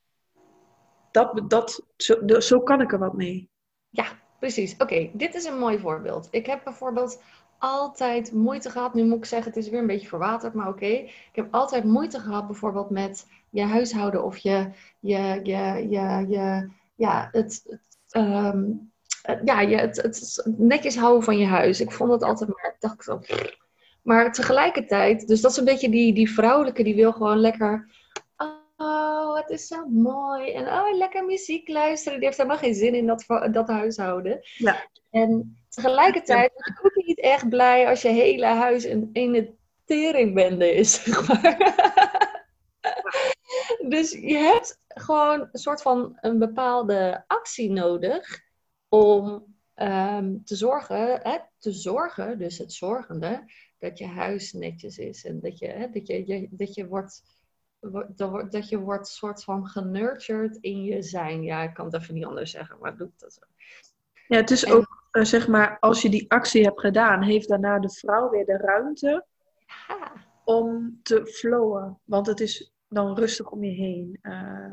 [1.12, 3.51] dat, dat, zo, zo kan ik er wat mee.
[3.88, 4.07] Ja,
[4.38, 4.75] precies.
[4.79, 6.29] Oké, dit is een mooi voorbeeld.
[6.31, 7.22] Ik heb bijvoorbeeld
[7.59, 8.94] altijd moeite gehad.
[8.94, 10.87] Nu moet ik zeggen, het is weer een beetje verwaterd, maar oké.
[10.87, 14.70] Ik heb altijd moeite gehad bijvoorbeeld met je huishouden of je,
[15.01, 18.92] je, je, je, je ja, het, het um,
[19.44, 21.81] ja, je, het, het, netjes houden van je huis.
[21.81, 23.20] Ik vond het altijd maar, ik dacht zo.
[24.03, 27.90] Maar tegelijkertijd, dus dat is een beetje die, die vrouwelijke, die wil gewoon lekker.
[28.77, 30.52] Oh, het is zo mooi.
[30.52, 32.18] En oh, lekker muziek luisteren.
[32.18, 34.40] Die heeft helemaal geen zin in dat, dat huishouden.
[34.57, 34.87] Ja.
[35.11, 40.72] En tegelijkertijd ben ik ook niet echt blij als je hele huis een ene teringbende
[40.72, 41.57] is, zeg maar.
[43.88, 48.40] Dus je hebt gewoon een soort van een bepaalde actie nodig
[48.88, 49.44] om
[49.76, 53.44] um, te zorgen, hè, te zorgen, dus het zorgende,
[53.78, 57.22] dat je huis netjes is en dat je, hè, dat je, je, dat je wordt-
[58.51, 61.42] dat je wordt soort van genurtured in je zijn.
[61.42, 63.40] Ja, ik kan het even niet anders zeggen, maar doe dat zo.
[64.29, 67.49] Ja, het is En- ook, eh, zeg maar, als je die actie hebt gedaan, heeft
[67.49, 69.25] daarna de vrouw weer de ruimte
[69.88, 70.12] Ja,
[70.45, 71.99] om te flowen.
[72.05, 74.18] Want het is dan rustig om je heen.
[74.23, 74.71] Eh,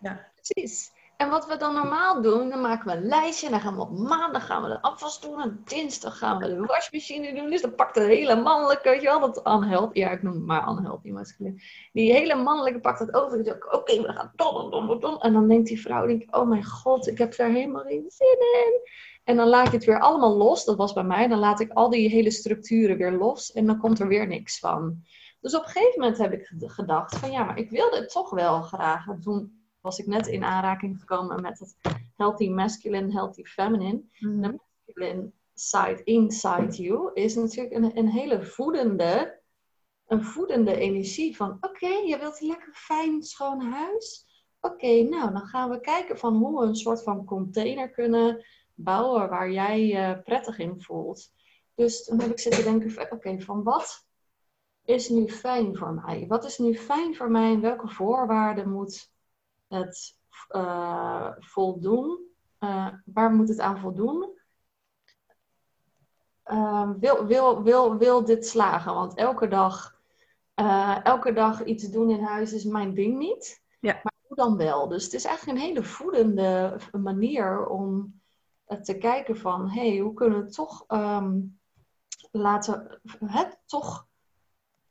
[0.00, 0.30] ja.
[0.34, 0.92] precies.
[1.16, 3.46] En wat we dan normaal doen, dan maken we een lijstje.
[3.46, 5.40] En dan gaan we op maandag gaan we de afwas doen.
[5.40, 7.50] En dinsdag gaan we de wasmachine doen.
[7.50, 9.98] Dus dan pakt de hele mannelijke, weet je wel, dat unhealthy.
[9.98, 11.62] Ja, ik noem het maar unhealthy masculine.
[11.92, 13.38] Die hele mannelijke pakt dat over.
[13.38, 15.20] En zegt, oké, we gaan don, don, don.
[15.20, 18.38] En dan denkt die vrouw, denkt, oh mijn god, ik heb daar helemaal geen zin
[18.64, 18.80] in.
[19.24, 20.64] En dan laat je het weer allemaal los.
[20.64, 21.28] Dat was bij mij.
[21.28, 23.52] Dan laat ik al die hele structuren weer los.
[23.52, 25.02] En dan komt er weer niks van.
[25.40, 28.10] Dus op een gegeven moment heb ik ged- gedacht van ja, maar ik wil dit
[28.10, 29.04] toch wel graag.
[29.22, 31.76] Toen was ik net in aanraking gekomen met het
[32.16, 34.02] healthy masculine, healthy feminine.
[34.18, 39.40] De masculine side inside you is natuurlijk een, een hele voedende,
[40.06, 44.26] een voedende energie van oké, je wilt een lekker fijn schoon huis.
[44.60, 48.44] Oké, nou dan gaan we kijken van hoe we een soort van container kunnen
[48.74, 51.32] bouwen waar jij je prettig in voelt.
[51.74, 54.06] Dus toen heb ik zitten denken van oké, van wat
[54.84, 56.24] is nu fijn voor mij?
[56.28, 59.14] Wat is nu fijn voor mij en welke voorwaarden moet
[59.68, 62.26] het eh, voldoen?
[62.58, 64.34] Eh, waar moet het aan voldoen?
[66.42, 68.94] Eh, wil, wil, wil, wil dit slagen?
[68.94, 70.00] Want elke dag,
[70.54, 73.62] eh, elke dag iets doen in huis is mijn ding niet.
[73.80, 73.92] Ja.
[74.02, 74.88] Maar hoe dan wel?
[74.88, 78.20] Dus het is eigenlijk een hele voedende manier om
[78.82, 79.70] te kijken van...
[79.70, 81.40] hé, hey, hoe kunnen we toch ehm,
[82.30, 83.00] laten...
[83.18, 84.06] Het toch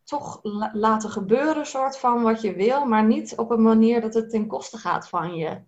[0.06, 4.14] toch la- laten gebeuren, soort van wat je wil, maar niet op een manier dat
[4.14, 5.62] het ten koste gaat van je.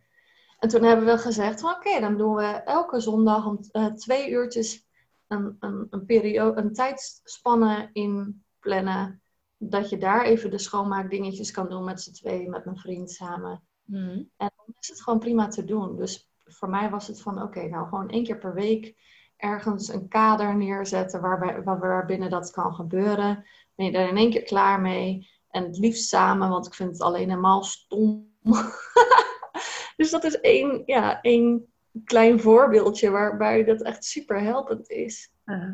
[0.60, 4.30] En toen hebben we gezegd: van, oké, dan doen we elke zondag om eh, twee
[4.30, 4.86] uurtjes
[5.28, 9.22] een, een, een, periode, een tijdspanne in plannen.
[9.58, 13.64] Dat je daar even de schoonmaakdingetjes kan doen met z'n tweeën, met mijn vriend samen.
[13.84, 14.24] Mhm.
[14.38, 15.96] En dan is het gewoon prima te doen.
[15.96, 18.96] Dus voor mij was het van, oké, nou gewoon één keer per week
[19.38, 23.46] ergens een kader neerzetten waarbij, waar, waarbinnen dat kan gebeuren.
[23.78, 25.30] Ben je daar in één keer klaar mee.
[25.50, 28.36] En het liefst samen, want ik vind het alleen helemaal stom.
[29.98, 35.32] dus dat is één, ja, één klein voorbeeldje waarbij dat echt super helpend is.
[35.46, 35.74] Uh,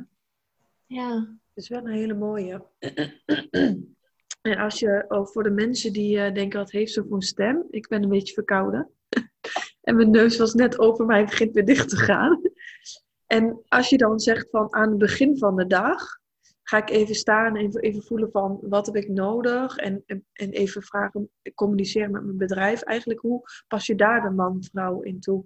[0.85, 1.15] Ja.
[1.53, 2.65] het is wel een hele mooie.
[4.41, 7.21] en als je, ook voor de mensen die eh, denken, wat heeft ze voor een
[7.21, 7.65] stem?
[7.69, 8.89] Ik ben een beetje verkouden.
[9.81, 12.41] en mijn neus was net open, maar hij begint weer dicht te gaan.
[13.27, 16.21] en als je dan zegt van aan het begin van de dag,
[16.63, 19.77] ga ik even staan en even, even voelen van wat heb ik nodig?
[19.77, 22.81] En, en, en even vragen, communiceren met mijn bedrijf.
[22.81, 25.45] Eigenlijk, hoe pas je daar de man-vrouw in toe?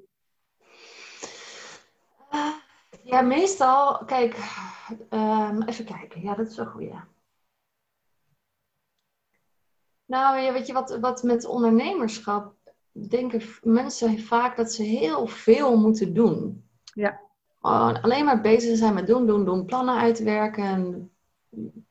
[2.31, 2.53] Uh,
[3.03, 4.37] ja, meestal, kijk,
[5.09, 6.21] um, even kijken.
[6.21, 7.07] Ja, dat is wel goed, ja.
[10.05, 12.55] Nou, ja, weet je wat, wat met ondernemerschap
[12.91, 16.69] denken mensen vaak dat ze heel veel moeten doen.
[16.93, 17.26] Ja.
[17.59, 20.63] Alleen maar bezig zijn met doen, doen, doen, plannen uitwerken.
[20.63, 21.11] En,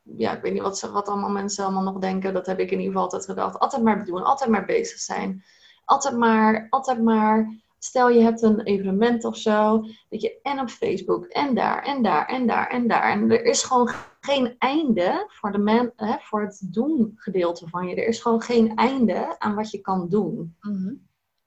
[0.02, 2.34] ja, ik weet niet wat, ze, wat allemaal mensen allemaal nog denken.
[2.34, 3.58] Dat heb ik in ieder geval altijd gedacht.
[3.58, 5.44] Altijd maar doen, altijd maar bezig zijn.
[5.84, 7.64] Altijd maar, altijd maar.
[7.78, 9.80] Stel je hebt een evenement of zo.
[10.08, 13.10] Dat je en op Facebook en daar en daar en daar en daar.
[13.10, 17.88] En er is gewoon geen einde voor, de man, hè, voor het doen gedeelte van
[17.88, 17.94] je.
[17.94, 20.56] Er is gewoon geen einde aan wat je kan doen.
[20.60, 21.06] Mm-hmm.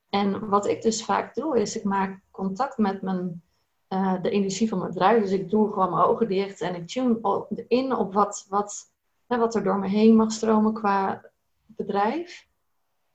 [0.10, 3.44] En wat ik dus vaak doe, is ik maak contact met mijn,
[3.90, 5.22] uh, de energie van mijn bedrijf.
[5.22, 8.92] Dus ik doe gewoon mijn ogen dicht en ik tune in op wat, wat,
[9.28, 11.26] hè, wat er door me heen mag stromen qua
[11.66, 12.48] bedrijf.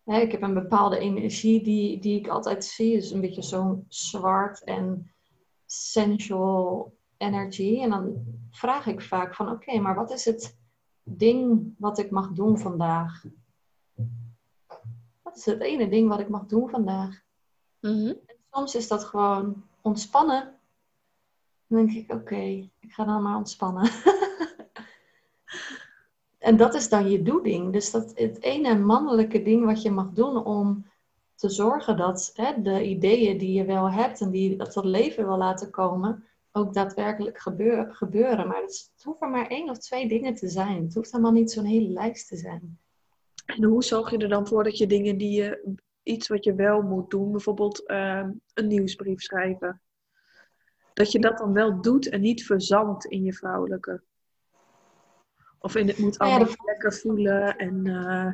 [0.05, 2.95] Hè, ik heb een bepaalde energie die, die ik altijd zie.
[2.95, 5.11] Dus een beetje zo'n zwart en
[5.67, 7.81] sensual energy.
[7.81, 10.57] En dan vraag ik vaak van oké, okay, maar wat is het
[11.03, 13.25] ding wat ik mag doen vandaag?
[15.23, 17.23] Wat is het ene ding wat ik mag doen vandaag?
[17.81, 18.19] Mm-hmm.
[18.27, 20.54] En soms is dat gewoon ontspannen.
[21.75, 23.91] Dan denk ik, oké, ik ga dan maar ontspannen.
[26.39, 27.73] en dat is dan je doeding.
[27.73, 30.87] Dus dat het ene mannelijke ding wat je mag doen om
[31.35, 35.27] te zorgen dat hè, de ideeën die je wel hebt en die je tot leven
[35.27, 38.49] wil laten komen, ook daadwerkelijk gebeur, gebeuren.
[38.49, 40.85] Maar het, het hoeven maar één of twee dingen te zijn.
[40.85, 42.79] Het hoeft helemaal niet zo'n hele lijst te zijn.
[43.47, 46.55] En hoe zorg je er dan voor dat je dingen die je, iets wat je
[46.55, 49.81] wel moet doen, bijvoorbeeld uh, een nieuwsbrief schrijven,
[50.95, 54.03] dat je dat dan wel doet en niet verzandt in je vrouwelijke?
[55.59, 56.63] Of in het moet allemaal ja, de...
[56.65, 57.87] lekker voelen en...
[57.87, 58.33] Uh...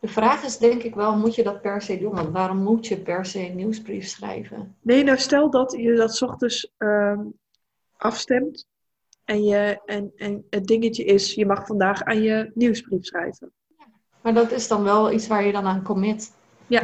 [0.00, 2.14] De vraag is denk ik wel, moet je dat per se doen?
[2.14, 4.76] Want waarom moet je per se een nieuwsbrief schrijven?
[4.80, 7.20] Nee, nou stel dat je dat 's ochtends uh,
[7.96, 8.68] afstemt
[9.24, 13.52] En, je, en, en het dingetje is, je mag vandaag aan je nieuwsbrief schrijven.
[14.22, 16.32] Maar dat is dan wel iets waar je dan aan commit.
[16.66, 16.82] Ja.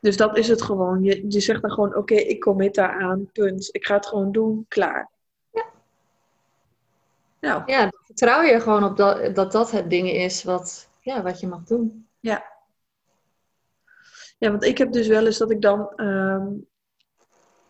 [0.00, 1.02] Dus dat is het gewoon.
[1.02, 3.68] Je, je zegt dan gewoon, oké, ik commit daar aan, punt.
[3.72, 5.10] Ik ga het gewoon doen, klaar.
[5.52, 5.64] Ja.
[7.40, 11.22] Nou, Ja, dan vertrouw je gewoon op dat dat, dat het ding is wat, ja,
[11.22, 12.06] wat je mag doen.
[12.20, 12.44] Ja.
[14.38, 16.48] Ja, want ik heb dus wel eens dat ik dan, ehm,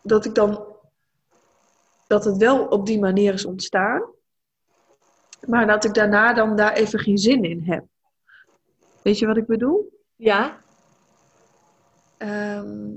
[0.01, 0.65] dat ik dan,
[2.07, 4.03] dat het wel op die manier is ontstaan,
[5.47, 7.85] maar dat ik daarna dan daar even geen zin in heb.
[9.01, 9.99] Weet je wat ik bedoel?
[10.15, 10.60] Ja,
[12.21, 12.89] Ehm,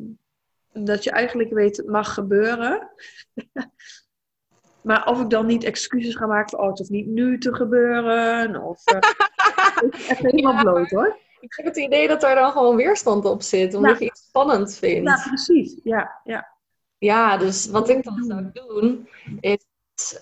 [0.72, 2.90] dat je eigenlijk weet, het mag gebeuren.
[4.82, 7.54] maar of ik dan niet excuses ga maken van, oh, het hoeft niet nu te
[7.54, 8.62] gebeuren.
[8.62, 8.96] Of eh,
[9.84, 11.18] ik ben echt helemaal bloot hoor.
[11.40, 13.98] ik heb het idee dat daar dan gewoon weerstand op zit, omdat Ja.
[13.98, 15.08] je iets spannend vindt.
[15.08, 15.80] Ja, precies.
[15.82, 16.52] Ja, ja.
[16.98, 19.08] Ja, dus wat ik dan zou doen,
[19.40, 19.66] is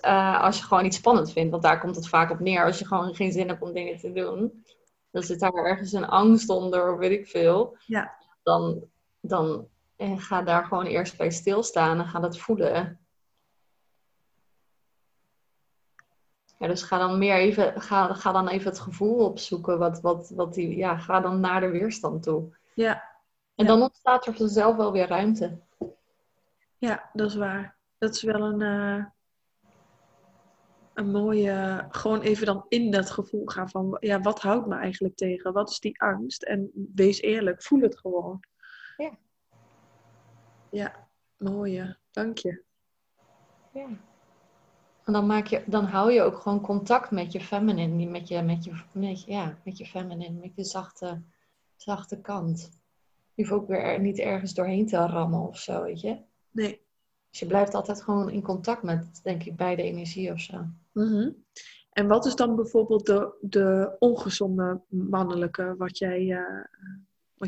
[0.01, 2.79] eh, als je gewoon iets spannend vindt, want daar komt het vaak op neer, als
[2.79, 4.63] je gewoon geen zin hebt om dingen te doen,
[5.11, 8.13] dan zit daar ergens een angst onder, of weet ik veel, Ja.
[8.43, 8.83] dan,
[9.25, 12.97] dan eh, ga daar gewoon eerst bij stilstaan en ga dat voelen.
[16.57, 20.29] Ja, dus ga dan meer even, ga, ga dan even het gevoel opzoeken, wat, wat,
[20.29, 22.57] wat die, ja, ga dan naar de weerstand toe.
[22.75, 22.93] Ja,
[23.55, 23.71] En Ja.
[23.71, 25.59] dan ontstaat er vanzelf wel weer ruimte.
[26.77, 27.75] ja, dat is waar.
[27.97, 29.05] Dat is wel een, eh,
[30.93, 35.15] een mooie, gewoon even dan in dat gevoel gaan van, ja, wat houdt me eigenlijk
[35.15, 35.53] tegen?
[35.53, 36.43] Wat is die angst?
[36.43, 38.39] En wees eerlijk, voel het gewoon.
[38.97, 39.11] Ja.
[40.71, 41.97] Ja, mooie.
[42.11, 42.61] Dank je.
[43.73, 43.87] Ja.
[45.03, 48.27] En dan, maak je, dan hou je ook gewoon contact met je feminine, die- met
[48.27, 51.21] je, met je, met je, ja, met je feminine, met je zachte,
[51.75, 52.69] zachte kant.
[53.33, 56.17] Je hoeft ook weer er- niet ergens doorheen te rammen of zo, weet je.
[56.51, 56.81] Nee.
[57.29, 60.65] Dus je blijft altijd gewoon in contact met, denk ik, beide energie of zo.
[60.91, 61.29] Mhm.
[61.91, 66.65] En wat is dan bijvoorbeeld de, de ongezonde mannelijke, wat jij, eh,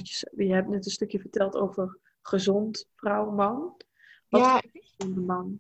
[0.02, 3.74] je, je hebt net een stukje verteld over gezond vrouw, man.
[4.30, 5.60] Wat Ja, is een gezonde man?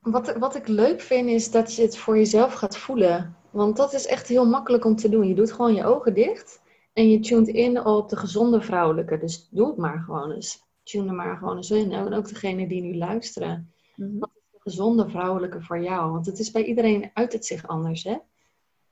[0.00, 3.36] Wat, wat ik leuk vind is dat je het voor jezelf gaat voelen.
[3.50, 5.28] Want dat is echt heel makkelijk om te doen.
[5.28, 9.18] Je doet gewoon je ogen dicht en je tunt in op de gezonde vrouwelijke.
[9.18, 10.64] Dus doe het maar gewoon eens.
[10.82, 11.92] Tune er maar gewoon eens in.
[11.92, 13.72] En ook degene die nu luisteren.
[13.96, 14.18] Mhm.
[14.18, 16.12] Wat is de gezonde vrouwelijke voor jou?
[16.12, 18.16] Want het is bij iedereen uit het zich anders, hè?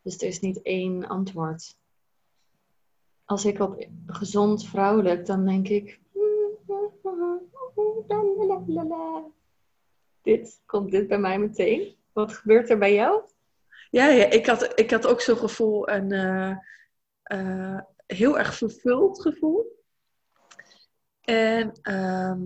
[0.03, 1.77] Dus er is niet één antwoord.
[3.25, 6.01] Als ik op gezond vrouwelijk, dan denk ik.
[10.23, 11.97] Dit, komt dit bij mij meteen?
[12.13, 13.23] Wat gebeurt er bij jou?
[13.91, 16.57] Ja, ja ik, had, ik had ook zo'n gevoel, een eh,
[17.23, 19.83] eh, heel erg vervuld gevoel.
[21.21, 22.43] En ehm,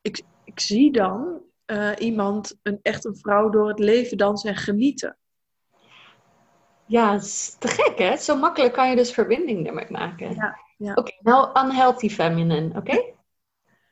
[0.00, 4.56] ik, ik zie dan eh, iemand, een, echt een vrouw, door het leven dansen en
[4.56, 5.16] genieten.
[6.92, 8.16] Ja, het is te gek, hè?
[8.16, 10.34] Zo makkelijk kan je dus verbinding ermee maken.
[10.34, 10.94] Ja, ja.
[10.94, 13.12] Oké, nou unhealthy feminine, oké?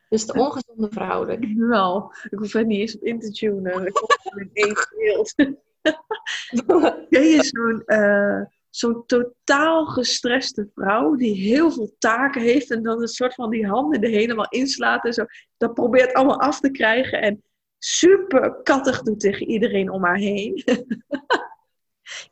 [0.09, 1.45] Dus de ongezonde vrouwelijk.
[1.75, 3.87] Wel, ik hoef er niet eens op in te tunen.
[3.87, 5.35] Ik kom in één beeld.
[7.09, 13.09] Je zo'n eh, zo'n totaal gestreste vrouw die heel veel taken heeft en dan een
[13.09, 15.25] soort van die handen er helemaal inslaat en zo.
[15.57, 17.43] Dat probeert allemaal af te krijgen en
[17.79, 20.63] super kattig doet tegen iedereen om haar heen.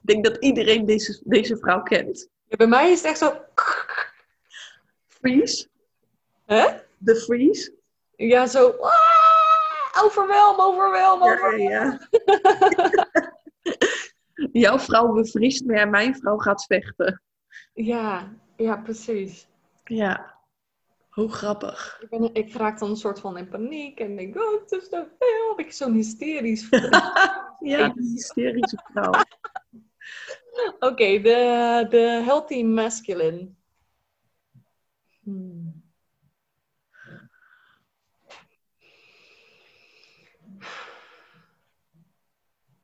[0.09, 2.29] ik denk dat iedereen deze, deze vrouw kent.
[2.47, 3.41] Ja, bij mij is het echt zo...
[5.07, 5.69] Freeze.
[6.45, 6.67] Hè?
[6.99, 7.75] De freeze.
[8.17, 8.69] Ja, zo...
[8.69, 11.71] ah, overwelm, overwelm, Ja, overwelm.
[11.71, 12.09] ja.
[14.53, 17.23] Jouw vrouw bevriest me en mijn vrouw gaat vechten.
[17.75, 19.47] Ja, ja, precies.
[19.85, 20.37] Ja.
[21.09, 21.99] Hoe grappig.
[22.01, 24.89] Ik, ben, ik raak dan een soort van in paniek en denk, oh, het is
[24.89, 25.67] te veel.
[25.67, 26.69] Ik zo'n hysterisch.
[27.61, 29.13] Ja, die hysterische vrouw.
[30.79, 33.49] Oké, de, de healthy masculine.
[35.23, 35.83] Hmm.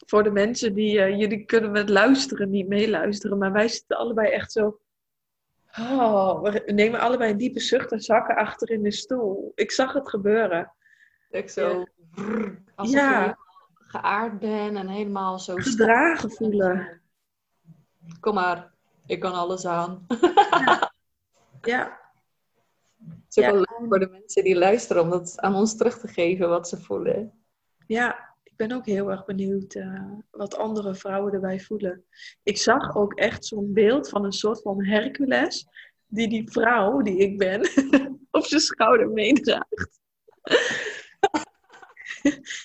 [0.07, 4.28] Voor de mensen die, eh, jullie kunnen met luisteren niet meeluisteren, maar wij zitten allebei
[4.28, 4.78] echt zo.
[5.78, 9.53] Oh, we nemen allebei een diepe zucht en zakken achter in de stoel.
[9.55, 10.72] Ik zag het gebeuren.
[11.30, 12.82] Ik zo, brrr, Ja.
[12.82, 13.36] je helemaal
[13.78, 17.03] geaard ben en helemaal zo Gedragen voelen.
[18.20, 18.72] Kom maar,
[19.07, 20.07] ik kan alles aan.
[21.62, 22.00] Ja,
[22.98, 23.52] Het is ook Ja.
[23.52, 26.68] wel leuk voor de mensen die luisteren om dat aan ons terug te geven wat
[26.68, 27.44] ze voelen.
[27.86, 32.05] ja, ik ben ook heel erg benieuwd eh, wat andere vrouwen erbij voelen.
[32.42, 35.66] Ik zag ook echt zo'n beeld van een soort van Hercules,
[36.07, 37.61] die die vrouw, die ik ben,
[38.30, 40.00] op zijn schouder meedraagt.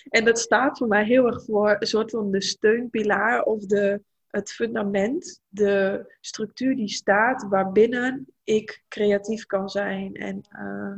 [0.09, 4.01] en dat staat voor mij heel erg voor een soort van de steunpilaar of de,
[4.31, 10.97] het fundament, de structuur die staat waarbinnen ik creatief kan zijn en uh,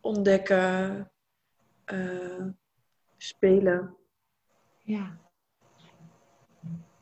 [0.00, 1.10] ontdekken,
[1.92, 2.46] uh,
[3.16, 3.96] spelen.
[4.78, 5.18] Ja.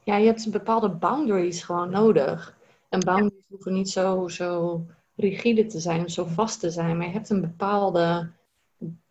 [0.05, 2.59] Ja, je hebt bepaalde boundaries gewoon nodig.
[2.89, 4.83] En boundaries hoeven niet zo, zo
[5.17, 8.31] rigide te zijn, zo vast te zijn, maar je hebt een bepaalde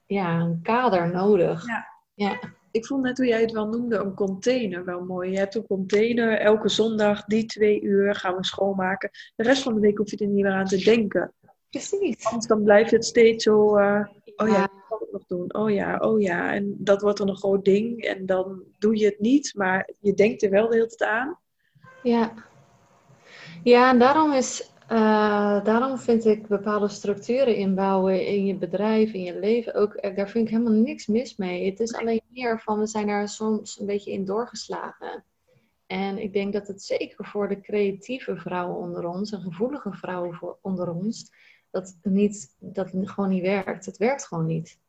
[0.05, 1.67] ja, een kader nodig.
[1.67, 1.87] Ja.
[2.13, 2.39] ja.
[2.75, 5.31] Ik vond net hoe jij het wel noemde, een container wel mooi.
[5.31, 9.09] Je hebt een container, elke zondag, die twee uur gaan we schoonmaken.
[9.35, 11.33] De rest van de week hoef je er niet meer aan te denken.
[11.69, 12.25] Precies.
[12.25, 15.53] Anders dan blijft het steeds zo, uh, oh ja, ik kan het nog doen.
[15.53, 16.53] Oh ja, oh ja.
[16.53, 18.03] En dat wordt dan een groot ding.
[18.03, 21.39] En dan doe je het niet, maar je denkt er wel de hele tijd aan.
[22.03, 22.33] Ja.
[23.63, 29.23] Ja, en daarom is uh, daarom vind ik bepaalde structuren inbouwen in je bedrijf, in
[29.23, 31.69] je leven ook, eh, daar vind ik helemaal niks mis mee.
[31.69, 35.25] Het is alleen meer van, we zijn daar soms een beetje in doorgeslagen.
[35.87, 40.33] En ik denk dat het zeker voor de creatieve vrouwen onder ons, en gevoelige vrouwen
[40.33, 41.31] voor, onder ons,
[41.71, 43.85] dat, niet, dat het gewoon niet werkt.
[43.85, 44.79] Het werkt gewoon niet.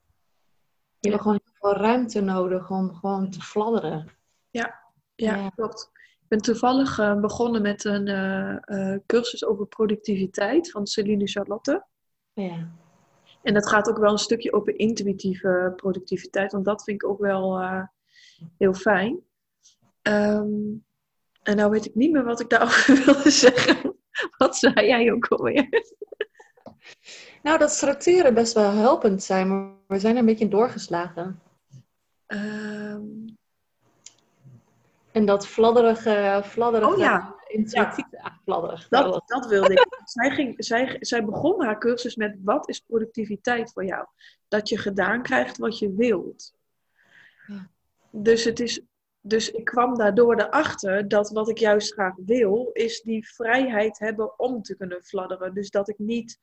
[0.99, 4.09] Je hebt gewoon heel veel ruimte nodig om gewoon te fladderen.
[4.51, 4.81] Ja,
[5.15, 5.49] ja, ja.
[5.49, 5.91] klopt.
[6.27, 11.87] Ik ben toevallig uh, begonnen met een uh, cursus over productiviteit van Celine Charlotte.
[12.33, 12.69] Ja.
[13.43, 17.19] En dat gaat ook wel een stukje over intuïtieve productiviteit, want dat vind ik ook
[17.19, 17.61] wel
[18.59, 19.21] heel fijn.
[20.03, 20.85] Um,
[21.43, 23.97] en nou weet ik niet meer wat ik daarover wilde zeggen.
[24.37, 25.69] Wat zei jij ook alweer?
[27.43, 31.41] Nou, dat structuren best wel helpend zijn, maar we zijn er een beetje doorgeslagen.
[32.27, 33.37] Um,
[35.17, 37.35] en dat fladderige, fladderige oh, ja.
[37.47, 38.41] intuïtieve ja.
[38.45, 38.89] fladderig.
[38.89, 39.87] Dat, dat wilde ik.
[40.05, 44.07] zij, ging, zij, zij begon haar cursus met wat is productiviteit voor jou?
[44.49, 46.55] Dat je gedaan krijgt wat je wilt.
[47.47, 47.71] Ja.
[48.11, 48.81] Dus, het is,
[49.21, 54.39] dus ik kwam daardoor erachter dat wat ik juist graag wil, is die vrijheid hebben
[54.39, 55.55] om te kunnen fladderen.
[55.55, 56.41] Dus dat ik niet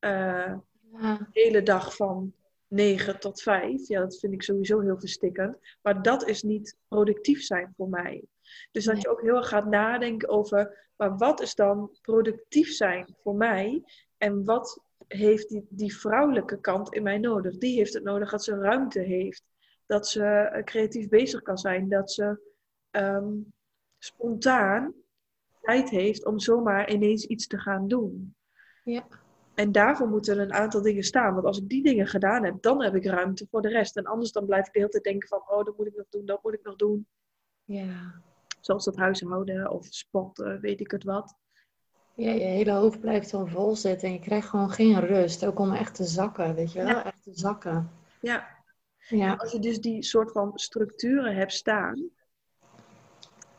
[0.00, 1.16] uh, ja.
[1.16, 2.34] de hele dag van
[2.72, 3.88] 9 tot 5.
[3.88, 5.56] Ja, dat vind ik sowieso heel verstikkend.
[5.82, 8.24] Maar dat is niet productief zijn voor mij.
[8.70, 13.16] Dus dat je ook heel erg gaat nadenken over, maar wat is dan productief zijn
[13.22, 13.82] voor mij?
[14.16, 17.58] En wat heeft die, die vrouwelijke kant in mij nodig?
[17.58, 19.44] Die heeft het nodig dat ze ruimte heeft.
[19.86, 21.88] Dat ze eh, creatief bezig kan zijn.
[21.88, 22.40] Dat ze
[22.90, 23.34] ehm,
[23.98, 24.94] spontaan
[25.62, 28.34] tijd heeft om zomaar ineens iets te gaan doen.
[28.84, 29.06] Ja.
[29.54, 31.34] En daarvoor moeten een aantal dingen staan.
[31.34, 33.96] Want als ik die dingen gedaan heb, dan heb ik ruimte voor de rest.
[33.96, 36.06] En anders dan blijf ik de hele tijd denken van, oh, dat moet ik nog
[36.08, 37.06] doen, dat moet ik nog doen.
[37.64, 38.20] Ja.
[38.60, 41.36] Zoals dat huishouden of sporten, weet ik het wat.
[42.14, 45.44] Ja, je hele hoofd blijft dan vol zitten en je krijgt gewoon geen rust.
[45.46, 46.88] Ook om echt te zakken, weet je wel?
[46.88, 47.04] Ja.
[47.04, 47.90] Echt te zakken.
[48.20, 48.48] Ja.
[49.08, 49.34] ja.
[49.34, 52.10] Als je dus die soort van structuren hebt staan,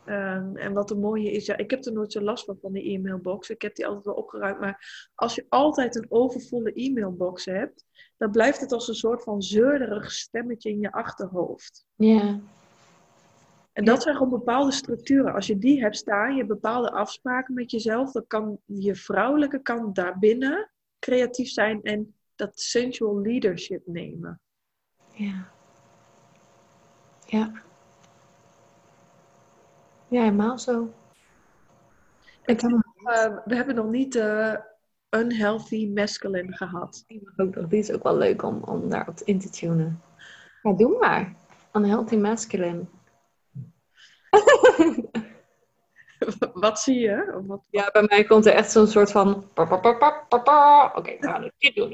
[0.06, 2.72] Um, en wat een mooie is, ja, ik heb er nooit zo last van van
[2.72, 3.50] die e-mailbox.
[3.50, 4.60] Ik heb die altijd wel opgeruimd.
[4.60, 7.84] Maar als je altijd een overvolle e-mailbox hebt,
[8.16, 11.86] dan blijft het als een soort van zeurderig stemmetje in je achterhoofd.
[11.94, 12.40] Ja.
[13.72, 15.34] En dat zijn gewoon bepaalde structuren.
[15.34, 19.62] Als je die hebt staan, je hebt bepaalde afspraken met jezelf, dan kan je vrouwelijke
[19.62, 24.40] kant daarbinnen creatief zijn en dat sensual leadership nemen.
[25.12, 25.50] Ja.
[27.26, 27.52] Ja.
[30.14, 30.92] Ja, helemaal zo.
[32.44, 34.54] Ik heb, uh, we hebben nog niet uh,
[35.10, 37.04] unhealthy masculine gehad.
[37.36, 40.00] Ook, die is ook wel leuk om, om daarop in te tunen.
[40.62, 41.34] Ja, doe maar.
[41.72, 42.84] Unhealthy masculine.
[46.52, 47.30] wat zie je?
[47.32, 47.62] Wat, wat?
[47.70, 49.50] Ja, bij mij komt er echt zo'n soort van...
[49.54, 51.92] Oké, we gaan dit doen.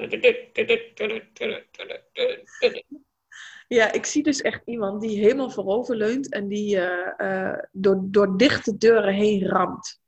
[3.72, 8.00] Ja, ik zie dus echt iemand die helemaal voorover leunt en die uh, uh, door,
[8.02, 10.00] door dichte deuren heen ramt.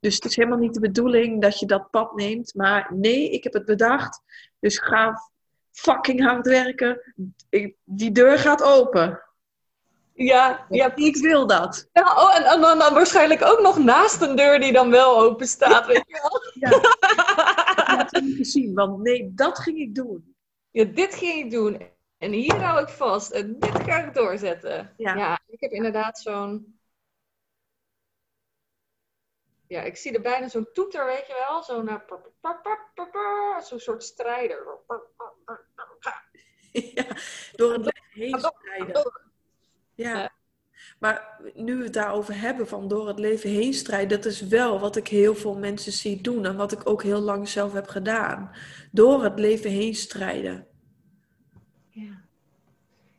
[0.00, 2.54] Dus het is helemaal niet de bedoeling dat je dat pad neemt.
[2.54, 4.20] Maar nee, ik heb het bedacht.
[4.60, 5.20] Dus ga
[5.70, 7.14] fucking hard werken.
[7.48, 9.22] Ik, die deur gaat open.
[10.14, 11.88] Ja, ja, ik wil dat.
[11.92, 15.20] Ja, oh, en, en, dan, dan waarschijnlijk ook nog naast een deur die dan wel
[15.20, 16.70] open staat, weet je wel?
[16.70, 16.78] Ja,
[17.96, 20.34] dat heb ik gezien, want nee, dat ging ik doen.
[20.70, 21.92] Ja, dit ging ik doen.
[22.18, 23.30] En hier hou ik vast.
[23.30, 24.94] En dit ga ik doorzetten.
[24.96, 26.78] Ja, ja ik heb inderdaad zo'n...
[29.66, 31.62] Ja, ik zie er bijna zo'n toeter, weet je wel?
[31.62, 34.66] Zo'n uh, zo'n soort strijder.
[36.94, 37.06] Ja,
[37.52, 39.12] door het leven heen strijden.
[39.94, 40.32] Ja.
[40.98, 44.80] Maar nu we het daarover hebben, van door het leven heen strijden, dat is wel
[44.80, 47.88] wat ik heel veel mensen zie doen en wat ik ook heel lang zelf heb
[47.88, 48.50] gedaan.
[48.92, 50.66] Door het leven heen strijden.
[51.94, 52.20] Ja.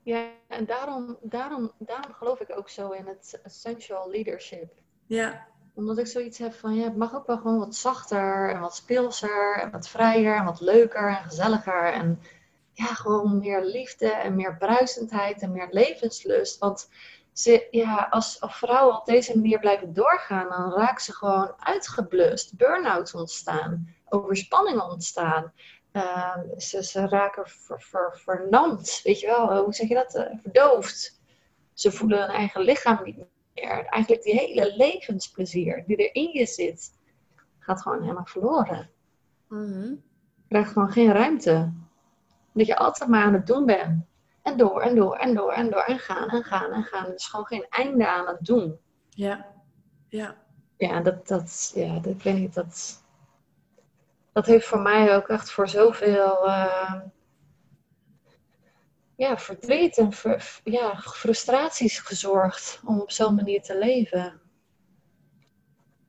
[0.03, 4.73] Ja, en daarom, daarom, daarom geloof ik ook zo in het essential leadership.
[5.05, 5.47] Ja.
[5.73, 8.75] Omdat ik zoiets heb van, ja, het mag ook wel gewoon wat zachter en wat
[8.75, 11.93] speelser en wat vrijer en wat leuker en gezelliger.
[11.93, 12.19] En
[12.71, 16.59] ja, gewoon meer liefde en meer bruisendheid en meer levenslust.
[16.59, 16.89] Want
[17.33, 22.57] ze, ja, als, als vrouwen op deze manier blijven doorgaan, dan raken ze gewoon uitgeblust.
[22.57, 25.53] Burn-outs ontstaan, overspanningen ontstaan.
[25.95, 30.15] Uh, ze, ze, raken ver, ver, vernamd, weet je wel, hoe zeg je dat?
[30.15, 31.21] Uh, verdoofd.
[31.73, 33.85] Ze voelen hun eigen lichaam niet meer.
[33.85, 36.91] Eigenlijk die hele levensplezier die er in je zit,
[37.59, 38.89] gaat gewoon helemaal verloren.
[39.47, 40.03] Mm -hmm.
[40.35, 41.73] Je krijgt gewoon geen ruimte.
[42.53, 44.05] Dat je altijd maar aan het doen bent.
[44.41, 47.05] En door en door en door en door en gaan en gaan en gaan.
[47.05, 48.79] Er is gewoon geen einde aan het doen.
[49.09, 49.45] Ja,
[50.07, 50.35] ja.
[50.77, 53.03] Ja, dat, dat, ja, dat, ik weet niet, dat,
[54.35, 57.01] dat heeft voor mij ook echt voor zoveel uh,
[59.15, 64.41] ja, verdriet en ver, ja, frustraties gezorgd om op zo'n manier te leven.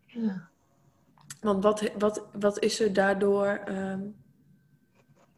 [0.07, 0.49] Ja.
[1.41, 4.24] Want wat, wat, wat is er daardoor, um,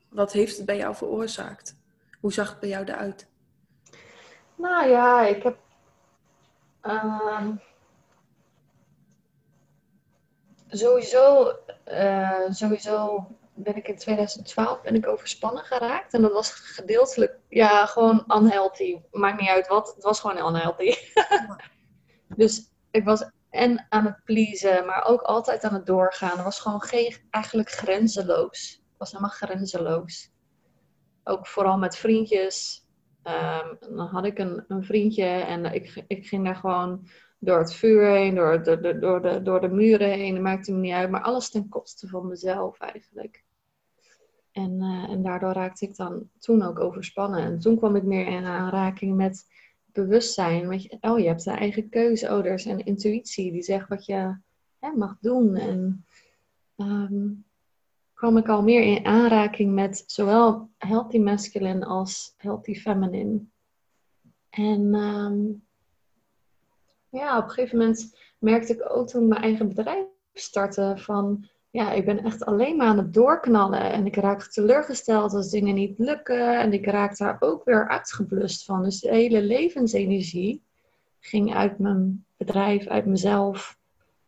[0.09, 1.76] wat heeft het bij jou veroorzaakt?
[2.20, 3.28] Hoe zag het bij jou eruit?
[4.55, 5.59] Nou ja, ik heb.
[6.82, 7.49] Uh,
[10.69, 11.53] sowieso,
[11.87, 16.14] uh, sowieso ben ik in 2012 ben ik overspannen geraakt.
[16.14, 19.01] En dat was gedeeltelijk, ja, gewoon unhealthy.
[19.11, 20.95] Maakt niet uit wat, het was gewoon unhealthy.
[22.37, 26.31] dus ik was en aan het pleasen, maar ook altijd aan het doorgaan.
[26.31, 28.71] Het was gewoon geen, eigenlijk grenzeloos.
[28.71, 30.31] Het was helemaal grenzeloos
[31.29, 32.87] ook vooral met vriendjes.
[33.25, 37.09] Um, dan had ik een, een vriendje en ik, ik ging daar gewoon
[37.39, 40.34] door het vuur heen, door, door, door, door, de, door de muren heen.
[40.34, 43.45] Dat maakte me niet uit, maar alles ten koste van mezelf eigenlijk.
[44.53, 47.43] En, uh, en daardoor raakte ik dan toen ook overspannen.
[47.43, 49.47] En toen kwam ik meer in aanraking met
[49.93, 50.89] bewustzijn.
[51.01, 52.26] Oh, je hebt een eigen keuze.
[52.26, 54.36] Oh, er intuïtie die zegt wat je
[54.95, 55.57] mag doen.
[55.57, 56.05] En
[56.76, 57.45] um,
[58.14, 63.41] kwam ik al meer in aanraking met zowel healthy masculine als healthy feminine.
[64.51, 65.68] En um,
[67.11, 71.93] ja, op een gegeven moment merkte ik ook toen mijn eigen bedrijf startte van ja,
[71.93, 75.99] ik ben echt alleen maar aan het doorknallen en ik raak teleurgesteld als dingen niet
[75.99, 78.83] lukken en ik raak daar ook weer uitgeblust van.
[78.83, 80.63] Dus de hele levensenergie
[81.21, 83.79] ging uit mijn bedrijf, uit mezelf,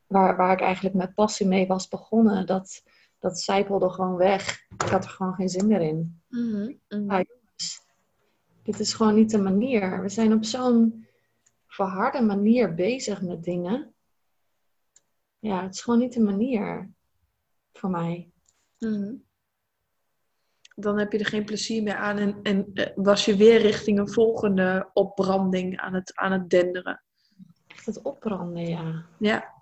[0.06, 2.46] waar, waar ik eigenlijk met passie mee was begonnen.
[2.46, 2.82] Dat,
[3.18, 4.66] dat zijpelde gewoon weg.
[4.78, 6.20] Ik had er gewoon geen zin meer in.
[6.28, 6.78] Mm -hmm.
[6.88, 7.86] ja, jongens,
[8.62, 10.02] dit is gewoon niet de manier.
[10.02, 11.06] We zijn op zo'n
[11.70, 13.94] verharde manier bezig met dingen.
[15.38, 16.90] Ja, het is gewoon niet de manier
[17.72, 18.30] voor mij.
[18.78, 19.28] Mm -hmm.
[20.74, 24.10] Dan heb je er geen plezier meer aan en, en was je weer richting een
[24.10, 27.02] volgende opbranding aan het, aan het denderen.
[27.66, 29.06] Echt het opbranden, ja.
[29.18, 29.58] Ja.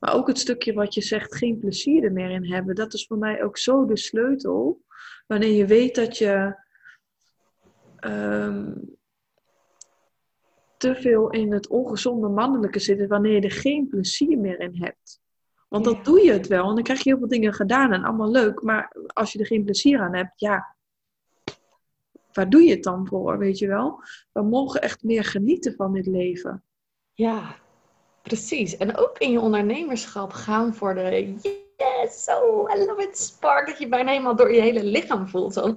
[0.00, 2.74] Maar ook het stukje wat je zegt, geen plezier er meer in hebben.
[2.74, 4.84] Dat is voor mij ook zo de sleutel.
[5.26, 6.56] Wanneer je weet dat je
[8.00, 8.96] um,
[10.76, 13.06] te veel in het ongezonde mannelijke zit.
[13.06, 15.20] Wanneer je er geen plezier meer in hebt.
[15.68, 15.92] Want ja.
[15.92, 16.68] dan doe je het wel.
[16.68, 18.62] En dan krijg je heel veel dingen gedaan en allemaal leuk.
[18.62, 20.76] Maar als je er geen plezier aan hebt, ja.
[22.32, 24.02] Waar doe je het dan voor, weet je wel?
[24.32, 26.64] We mogen echt meer genieten van dit leven.
[27.12, 27.56] Ja,
[28.26, 28.76] Precies.
[28.76, 31.34] En ook in je ondernemerschap gaan voor de
[31.76, 33.66] yes, so I love it spark.
[33.66, 35.52] Dat je bijna helemaal door je hele lichaam voelt.
[35.52, 35.76] Zo.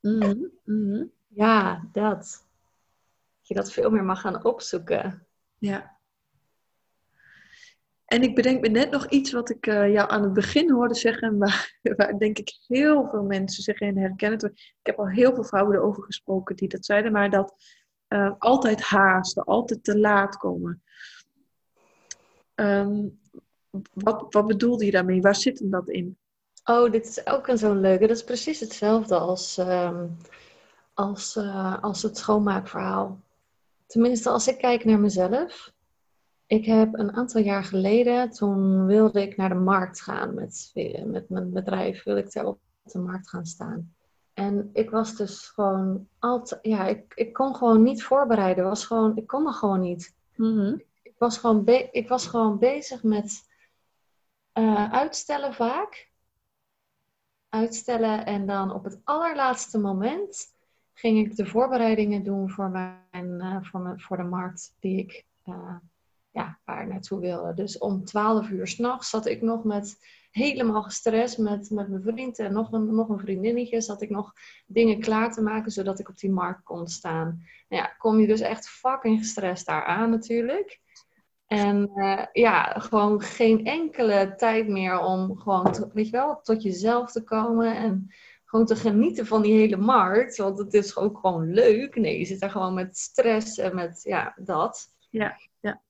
[0.00, 0.50] -hmm.
[0.64, 1.10] Mm -hmm.
[1.28, 2.46] Ja, dat.
[3.50, 5.26] Dat je dat veel meer mag gaan opzoeken.
[5.58, 5.98] Ja.
[8.04, 10.94] En ik bedenk me net nog iets wat ik uh, jou aan het begin hoorde
[10.94, 14.52] zeggen, waar, waar denk ik heel veel mensen zich in herkennen.
[14.54, 17.54] Ik heb al heel veel vrouwen erover gesproken die dat zeiden, maar dat
[18.08, 20.82] uh, altijd haasten, altijd te laat komen.
[22.54, 23.20] Um,
[23.92, 25.20] wat, wat bedoelde je daarmee?
[25.20, 26.18] Waar zit hem dat in?
[26.64, 28.06] Oh, dit is ook een zo'n leuke.
[28.06, 30.16] Dat is precies hetzelfde als, um,
[30.94, 33.20] als, uh, als het schoonmaakverhaal.
[33.90, 35.72] Tenminste, als ik kijk naar mezelf.
[36.46, 40.70] Ik heb een aantal jaar geleden, toen wilde ik naar de markt gaan met,
[41.04, 43.94] met mijn bedrijf, wilde ik daar op de markt gaan staan.
[44.34, 48.64] En ik was dus gewoon altijd, ja, ik, ik kon gewoon niet voorbereiden.
[48.64, 50.14] Was gewoon, ik kon er gewoon niet.
[50.36, 50.88] Mm -hmm
[51.20, 53.48] was gewoon, ik was gewoon bezig met
[54.54, 56.10] uh, uitstellen vaak.
[57.48, 60.54] Uitstellen en dan op het allerlaatste moment
[61.00, 65.76] ging ik de voorbereidingen doen voor, mijn, uh, voor, voor de markt die ik uh,
[66.30, 67.54] ja, waar naartoe wilde.
[67.54, 69.98] Dus om 12 uur s'nachts zat ik nog met
[70.30, 73.80] helemaal gestrest met, met mijn vriend en nog een, nog een vriendinnetje.
[73.80, 74.32] Zat ik nog
[74.66, 77.44] dingen klaar te maken zodat ik op die markt kon staan.
[77.68, 80.80] Nou ja, kom je dus echt fucking gestrest daar aan natuurlijk.
[81.46, 87.12] En uh, ja, gewoon geen enkele tijd meer om gewoon, weet je wel, tot jezelf
[87.12, 88.10] te komen en
[88.50, 90.36] gewoon te genieten van die hele markt.
[90.36, 91.96] Want het is ook gewoon leuk.
[91.96, 94.94] Nee, je zit daar gewoon met stress en met, ja, dat.
[95.10, 95.82] Ja, ja.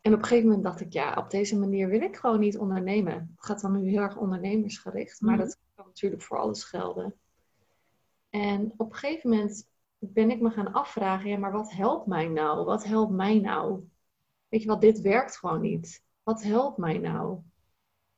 [0.00, 2.58] En op een gegeven moment dacht ik, ja, op deze manier wil ik gewoon niet
[2.58, 3.12] ondernemen.
[3.36, 5.42] Het gaat dan nu heel erg ondernemersgericht, maar Mhm.
[5.44, 7.14] dat kan natuurlijk voor alles gelden.
[8.30, 12.28] En op een gegeven moment ben ik me gaan afvragen, ja, maar wat helpt mij
[12.28, 12.64] nou?
[12.64, 13.88] Wat helpt mij nou?
[14.48, 16.04] Weet je wat, dit werkt gewoon niet.
[16.22, 17.38] Wat helpt mij nou?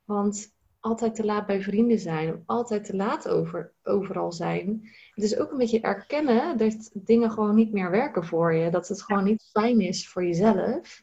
[0.04, 0.53] Want
[0.84, 4.90] altijd te laat bij vrienden zijn, altijd te laat over, overal zijn.
[5.14, 8.70] Het is ook een beetje erkennen dat dingen gewoon niet meer werken voor je.
[8.70, 11.02] Dat het gewoon niet fijn is voor jezelf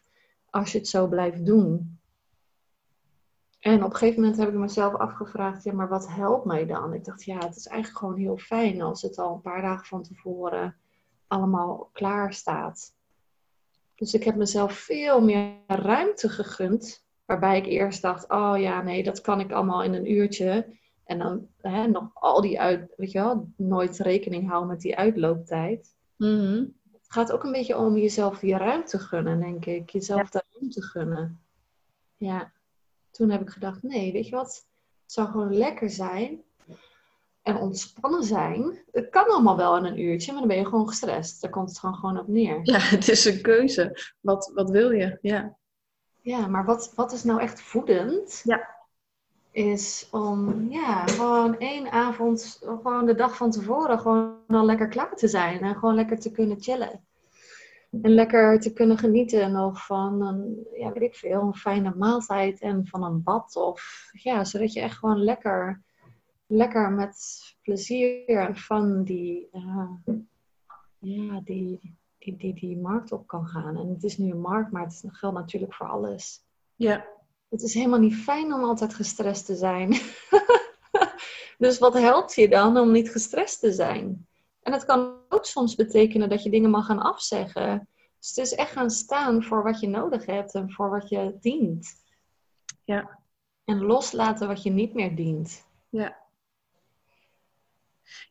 [0.50, 2.00] als je het zo blijft doen.
[3.60, 6.94] En op een gegeven moment heb ik mezelf afgevraagd, ja, maar wat helpt mij dan?
[6.94, 9.86] Ik dacht, ja, het is eigenlijk gewoon heel fijn als het al een paar dagen
[9.86, 10.76] van tevoren
[11.26, 12.94] allemaal klaar staat.
[13.94, 19.02] Dus ik heb mezelf veel meer ruimte gegund, waarbij ik eerst dacht, oh ja, nee,
[19.02, 20.66] dat kan ik allemaal in een uurtje.
[21.04, 24.96] En dan hè, nog al die uit, weet je wel, nooit rekening houden met die
[24.96, 25.96] uitlooptijd.
[26.16, 26.64] Mhm.
[26.92, 29.90] Het gaat ook een beetje om jezelf die ruimte gunnen, denk ik.
[29.90, 31.40] Jezelf de ruimte gunnen.
[32.16, 32.52] Ja,
[33.10, 34.66] toen heb ik gedacht, nee, weet je wat?
[35.02, 36.42] Het zou gewoon lekker zijn
[37.42, 38.84] en ontspannen zijn.
[38.90, 41.40] Het kan allemaal wel in een uurtje, maar dan ben je gewoon gestrest.
[41.40, 42.60] Daar komt het gewoon, gewoon op neer.
[42.62, 44.14] Ja, het is een keuze.
[44.20, 45.18] Wat, wat wil je?
[45.22, 45.60] Ja.
[46.22, 48.40] Ja, maar wat, wat is nou echt voedend?
[48.44, 48.80] Ja.
[49.50, 55.16] Is om, ja, gewoon één avond, gewoon de dag van tevoren, gewoon al lekker klaar
[55.16, 55.60] te zijn.
[55.60, 57.04] En gewoon lekker te kunnen chillen.
[58.02, 62.60] En lekker te kunnen genieten nog van een, ja, weet ik veel, een fijne maaltijd
[62.60, 63.56] en van een bad.
[63.56, 65.82] Of ja, zodat je echt gewoon lekker,
[66.46, 70.14] lekker met plezier en van die, eh,
[70.98, 73.76] ja, die, die, die, die markt op kan gaan.
[73.76, 76.44] En het is nu een markt, maar het geldt natuurlijk voor alles.
[76.74, 77.06] Ja.
[77.48, 79.90] Het is helemaal niet fijn om altijd gestrest te zijn.
[81.58, 84.26] dus wat helpt je dan om niet gestrest te zijn?
[84.62, 87.88] En het kan ook soms betekenen dat je dingen mag gaan afzeggen.
[88.18, 91.36] Dus het is echt gaan staan voor wat je nodig hebt en voor wat je
[91.40, 92.04] dient.
[92.84, 93.18] Ja.
[93.64, 95.66] En loslaten wat je niet meer dient.
[95.88, 96.21] Ja.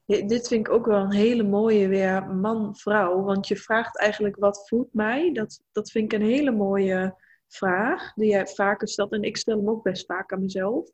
[0.05, 3.21] Dit vind ik ook wel een hele mooie weer man-vrouw.
[3.21, 5.34] Want je vraagt eigenlijk wat voedt mij?
[5.34, 7.15] Dat, dat vind ik een hele mooie
[7.47, 8.13] vraag.
[8.13, 9.11] Die jij vaker stelt.
[9.11, 10.89] En ik stel hem ook best vaak aan mezelf.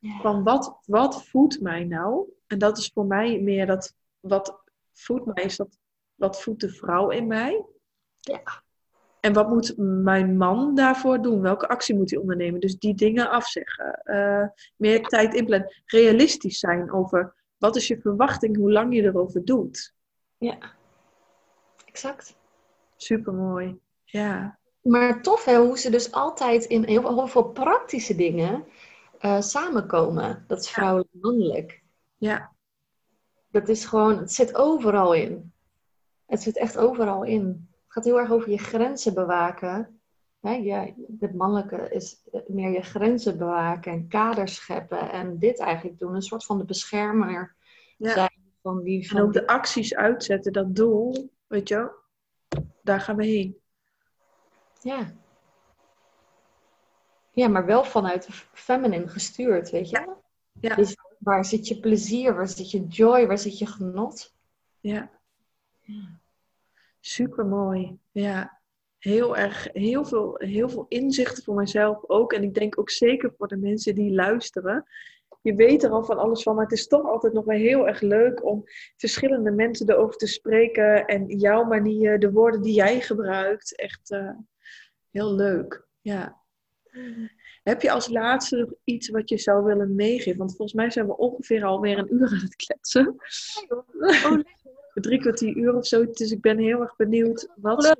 [0.00, 2.28] Van wat, wat voedt mij nou?
[2.46, 4.62] En dat is voor mij meer dat wat
[4.92, 5.78] voedt mij is dat
[6.14, 7.64] wat voedt de vrouw in mij?
[8.16, 8.42] Ja.
[9.20, 11.40] En wat moet mijn man daarvoor doen?
[11.40, 12.60] Welke actie moet hij ondernemen?
[12.60, 13.92] Dus die dingen afzeggen.
[14.02, 15.82] Eh, meer tijd inplannen.
[15.84, 19.94] Realistisch zijn over wat is je verwachting, hoe lang je erover doet.
[20.38, 20.58] Ja,
[21.84, 22.36] exact.
[22.96, 23.78] Supermooi.
[24.04, 24.58] Ja.
[24.82, 28.64] Maar tof hè, hoe ze dus altijd in heel, heel veel praktische dingen
[29.18, 30.44] eh, samenkomen.
[30.46, 31.82] Dat is vrouwelijk en mannelijk.
[32.16, 32.52] Ja.
[33.50, 35.52] Dat is gewoon, het zit overal in.
[36.26, 37.68] Het zit echt overal in.
[37.70, 39.97] Het gaat heel erg over je grenzen bewaken.
[40.48, 45.10] Hè, je, het mannelijke is meer je grenzen bewaken en kaders scheppen.
[45.10, 46.14] En dit eigenlijk doen.
[46.14, 47.56] Een soort van de beschermer
[47.96, 48.12] ja.
[48.12, 49.02] zijn van die...
[49.02, 51.90] En Van ook de acties uitzetten, dat doel, weet je wel,
[52.82, 53.56] daar gaan we heen.
[54.80, 55.12] Ja.
[57.30, 60.16] Ja, maar wel vanuit feminine gestuurd, weet je?
[60.60, 60.74] Ja.
[60.74, 64.34] Dus waar zit je plezier, waar zit je joy, waar zit je genot?
[64.80, 65.10] Ja.
[67.00, 67.98] Super mooi.
[68.10, 68.57] Ja.
[68.98, 72.32] Heel erg, heel veel, heel veel inzichten voor mezelf ook.
[72.32, 74.84] En ik denk ook zeker voor de mensen die luisteren.
[75.42, 77.86] Je weet er al van alles van, maar het is toch altijd nog wel heel
[77.86, 78.64] erg leuk om
[78.96, 81.06] verschillende mensen erover te spreken.
[81.06, 83.76] En jouw manier, de woorden die jij gebruikt.
[83.76, 84.30] Echt uh,
[85.10, 85.86] heel leuk.
[86.00, 86.42] Ja.
[87.62, 90.38] Heb je als laatste nog iets wat je zou willen meegeven?
[90.38, 93.16] Want volgens mij zijn we ongeveer alweer een uur aan het kletsen.
[93.68, 94.40] Oh,
[94.94, 96.10] Drie kwartier uur of zo.
[96.10, 97.96] Dus ik ben heel erg benieuwd wat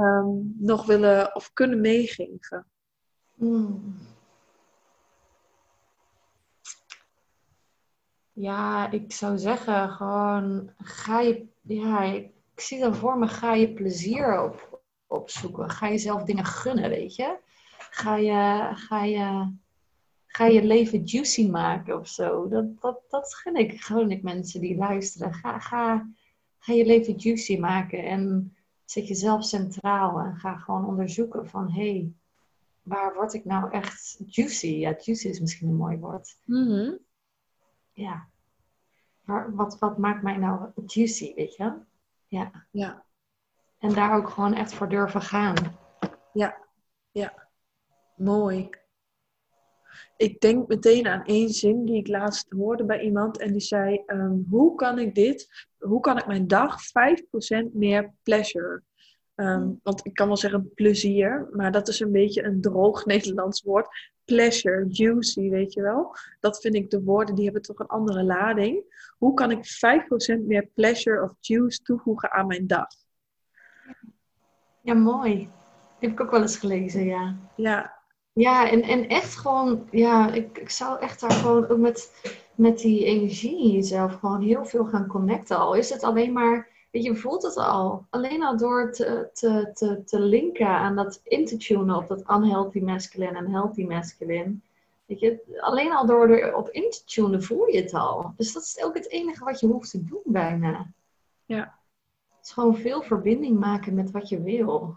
[0.00, 2.66] um, nog willen of kunnen meegeven.
[3.34, 3.96] Hmm.
[8.32, 13.72] Ja, ik zou zeggen gewoon ga je, ja, ik zie dan voor me, ga je
[13.72, 15.70] plezier op, opzoeken.
[15.70, 17.38] Ga jezelf dingen gunnen, weet je.
[17.78, 19.52] Ga je, ga je,
[20.26, 22.48] ga je leven juicy maken of zo.
[22.48, 25.34] Dat, dat, dat gun ik, gun ik mensen die luisteren.
[25.34, 26.10] Ga, ga,
[26.58, 28.56] ga je leven juicy maken en
[28.92, 32.12] zet jezelf centraal en ga gewoon onderzoeken van hé, hey,
[32.82, 34.66] waar word ik nou echt juicy?
[34.66, 36.38] Ja, juicy is misschien een mooi woord.
[36.44, 36.96] Mhm.
[37.92, 38.28] Ja.
[39.24, 41.74] Waar, wat, wat maakt mij nou juicy, weet je?
[42.28, 42.66] Ja.
[42.70, 43.04] Ja.
[43.78, 45.76] En daar ook gewoon echt voor durven gaan.
[46.32, 46.56] Ja.
[47.10, 47.48] Ja.
[48.16, 48.70] Mooi.
[50.16, 53.38] Ik denk meteen aan één zin die ik laatst hoorde bij iemand.
[53.38, 58.12] En die zei, ehm, hoe kan ik dit, hoe kan ik mijn dag 5% meer
[58.22, 58.82] pleasure
[59.34, 63.62] Ehm, want ik kan wel zeggen plezier, maar dat is een beetje een droog Nederlands
[63.62, 64.10] woord.
[64.24, 66.16] Pleasure, juicy, weet je wel.
[66.40, 68.84] Dat vind ik de woorden, die hebben toch een andere lading.
[69.18, 69.64] Hoe kan ik
[70.38, 72.86] 5% meer pleasure of juice toevoegen aan mijn dag?
[74.80, 75.48] Ja, mooi.
[75.98, 77.36] Heb ik ook wel eens gelezen, ja.
[77.56, 78.01] Ja.
[78.32, 82.12] Ja, en, en echt gewoon, ja, ik, ik zou echt daar gewoon ook met,
[82.54, 85.58] met die energie in jezelf gewoon heel veel gaan connecten.
[85.58, 86.70] Al is het alleen maar
[87.00, 88.06] je voelt het al.
[88.10, 92.30] Alleen al door te, te, te, te linken aan dat in te tunen op dat
[92.30, 94.56] unhealthy masculine en healthy masculine.
[95.06, 98.32] Weet je, alleen al door erop in te tunen voel je het al.
[98.36, 100.92] Dus dat is ook het enige wat je hoeft te doen bijna.
[101.44, 101.78] Ja.
[102.36, 104.96] Het is gewoon veel verbinding maken met wat je wil.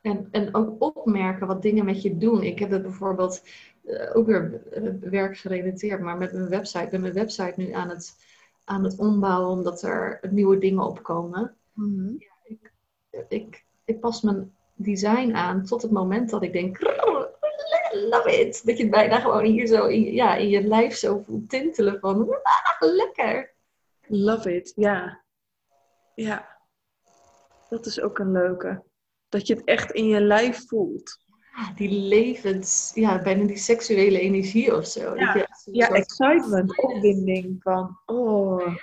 [0.00, 2.42] En, en ook opmerken wat dingen met je doen.
[2.42, 3.42] Ik heb het bijvoorbeeld
[3.84, 6.84] uh, ook weer uh, werkgerelateerd, maar met mijn website.
[6.84, 8.28] Ik ben mijn website nu aan het
[8.70, 11.56] aan het ombouwen omdat er nieuwe dingen opkomen.
[11.72, 12.72] Mm ja, ik,
[13.28, 16.80] ik, ik pas mijn design aan tot het moment dat ik denk,
[17.92, 18.66] love it.
[18.66, 22.00] Dat je het bijna gewoon hier zo in, ja, in je lijf zo voelt tintelen
[22.00, 23.54] van, ah, lekker.
[24.06, 25.22] Love it, ja.
[26.14, 26.58] Ja.
[27.68, 28.82] Dat is ook een leuke.
[29.30, 31.18] Dat je het echt in je lijf voelt.
[31.76, 35.14] die levens, ja, bijna die seksuele energie of zo.
[35.16, 38.74] Ja, ja excitement, opwinding van, oh.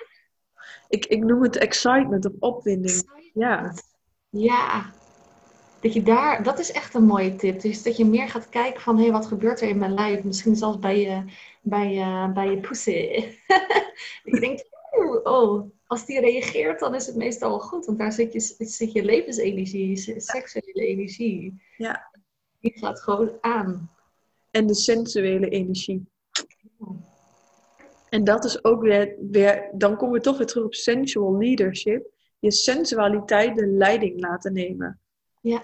[0.89, 3.09] Ik, ik noem het excitement of opwinding.
[3.33, 3.73] Ja.
[4.29, 4.93] Ja.
[5.79, 7.61] Dat je daar, dat is echt een mooie tip.
[7.61, 10.23] Dus dat je meer gaat kijken van, hé, hey, wat gebeurt er in mijn lijf?
[10.23, 11.23] Misschien zelfs bij je,
[11.61, 12.91] bij je, bij je pussy.
[14.23, 14.59] ik denk,
[15.23, 17.85] oh, als die reageert, dan is het meestal wel goed.
[17.85, 21.61] Want daar zit je, zit je levensenergie, seksuele energie.
[21.77, 22.11] Ja.
[22.59, 23.89] Die gaat gewoon aan.
[24.51, 26.05] En de sensuele energie.
[28.09, 32.11] En dat is ook weer, weer, dan komen we toch weer terug op sensual leadership.
[32.39, 34.99] Je sensualiteit de leiding laten nemen.
[35.41, 35.63] Ja.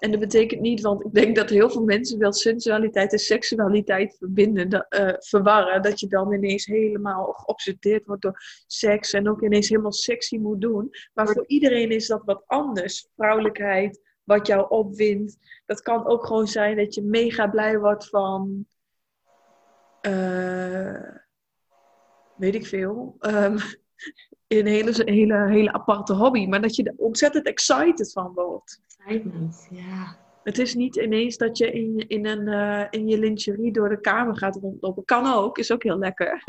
[0.00, 4.16] En dat betekent niet, want ik denk dat heel veel mensen wel sensualiteit en seksualiteit
[4.18, 5.82] verbinden, uh, verwarren.
[5.82, 10.60] Dat je dan ineens helemaal geobsedeerd wordt door seks en ook ineens helemaal sexy moet
[10.60, 10.90] doen.
[11.14, 13.08] Maar voor iedereen is dat wat anders.
[13.16, 15.36] Vrouwelijkheid, wat jou opwindt.
[15.66, 18.66] Dat kan ook gewoon zijn dat je mega blij wordt van.
[20.06, 21.16] Uh,
[22.36, 23.16] weet ik veel.
[23.20, 23.56] Um,
[24.58, 26.46] een hele, hele, hele aparte hobby.
[26.46, 28.80] Maar dat je er ontzettend excited van wordt.
[28.86, 30.16] Excitement, ja.
[30.42, 34.00] Het is niet ineens dat je in, in, een, uh, in je lingerie door de
[34.00, 35.04] kamer gaat rondlopen.
[35.04, 36.44] Kan ook, is ook heel lekker.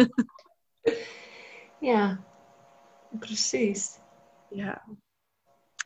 [1.79, 2.23] ja,
[3.19, 3.99] precies.
[4.49, 4.85] Ja.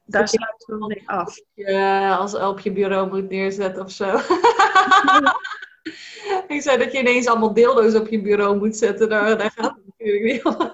[0.05, 1.35] Daar sluiten we mee af.
[1.53, 4.05] Ja, als op je bureau moet neerzetten of zo.
[6.55, 9.09] ik zei dat je ineens allemaal dildo's op je bureau moet zetten.
[9.09, 10.71] Daar, daar gaat het natuurlijk niet om.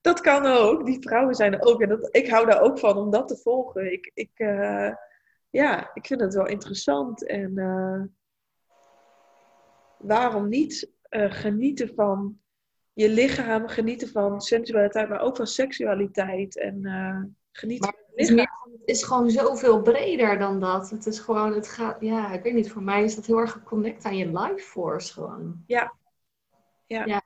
[0.00, 0.86] Dat kan ook.
[0.86, 1.82] Die vrouwen zijn er ook.
[1.82, 3.92] En dat, ik hou daar ook van om dat te volgen.
[3.92, 4.90] Ik, ik, uh,
[5.50, 7.26] ja, ik vind het wel interessant.
[7.26, 8.02] En uh,
[9.98, 12.40] waarom niet uh, genieten van
[12.92, 16.58] je lichaam, genieten van sensualiteit, maar ook van seksualiteit.
[16.58, 16.82] En
[17.52, 20.90] geniet maar het is, meer, het is gewoon zoveel breder dan dat.
[20.90, 23.52] Het is gewoon, het gaat, ja, ik weet niet, voor mij is dat heel erg
[23.52, 25.64] geconnect aan je life force gewoon.
[25.66, 25.94] Ja.
[26.86, 27.04] Ja.
[27.04, 27.22] ja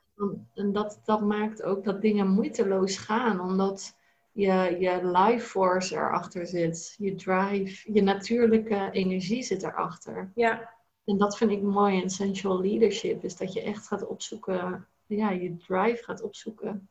[0.55, 3.97] en dat, dat maakt ook dat dingen moeiteloos gaan, omdat
[4.33, 6.95] je, je life force erachter zit.
[6.99, 10.33] Je drive, je natuurlijke energie zit erachter.
[10.35, 10.71] Ja.
[11.05, 15.31] En dat vind ik mooi in sensual leadership, is dat je echt gaat opzoeken, ja,
[15.31, 16.89] je drive gaat opzoeken.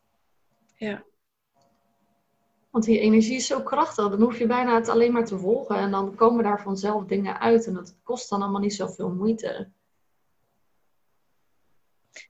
[0.76, 1.02] Ja.
[2.70, 5.76] Want die energie is zo krachtig, dan hoef je bijna het alleen maar te volgen
[5.76, 9.70] en dan komen daar vanzelf dingen uit en dat kost dan allemaal niet zoveel moeite.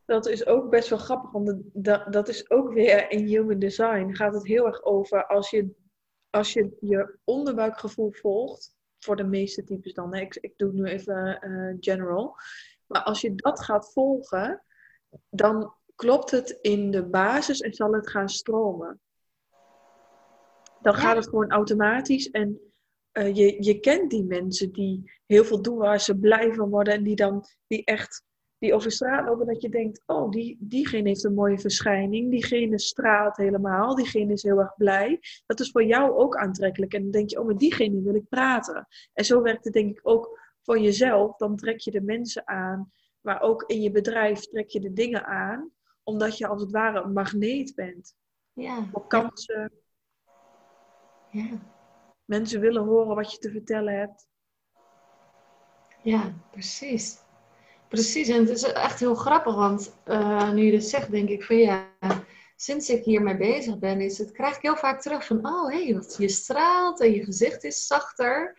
[0.04, 4.14] Dat is ook best wel grappig, want dat, dat is ook weer in human design.
[4.14, 5.80] Gaat het heel erg over als je
[6.30, 10.14] als je, je onderbuikgevoel volgt, voor de meeste types dan?
[10.14, 12.36] Ik, ik doe nu even uh, general.
[12.86, 14.64] Maar als je dat gaat volgen,
[15.30, 19.00] dan klopt het in de basis en zal het gaan stromen
[20.82, 22.30] dan gaat het gewoon automatisch.
[22.30, 22.60] En
[23.12, 26.94] uh, je, je kent die mensen die heel veel doen waar ze blij van worden
[26.94, 28.24] en die dan die echt
[28.62, 32.78] die over straat lopen, dat je denkt, oh, die, diegene heeft een mooie verschijning, diegene
[32.78, 35.20] straalt helemaal, diegene is heel erg blij.
[35.46, 36.92] Dat is voor jou ook aantrekkelijk.
[36.92, 38.86] En dan denk je, oh, met diegene wil ik praten.
[39.12, 41.36] En zo werkt het denk ik ook voor jezelf.
[41.36, 45.24] Dan trek je de mensen aan, maar ook in je bedrijf trek je de dingen
[45.24, 45.70] aan,
[46.02, 48.14] omdat je als het ware een magneet bent.
[48.52, 48.88] Ja.
[48.92, 49.72] Voor kansen.
[51.30, 51.48] Ja.
[52.24, 54.28] Mensen willen horen wat je te vertellen hebt.
[56.02, 57.21] Ja, precies.
[57.92, 61.42] Precies, en het is echt heel grappig, want uh, nu je dit zegt, denk ik
[61.42, 61.92] van ja,
[62.56, 65.84] sinds ik hiermee bezig ben, is het, krijg ik heel vaak terug van, oh hé,
[65.84, 68.58] hey, wat je straalt en je gezicht is zachter.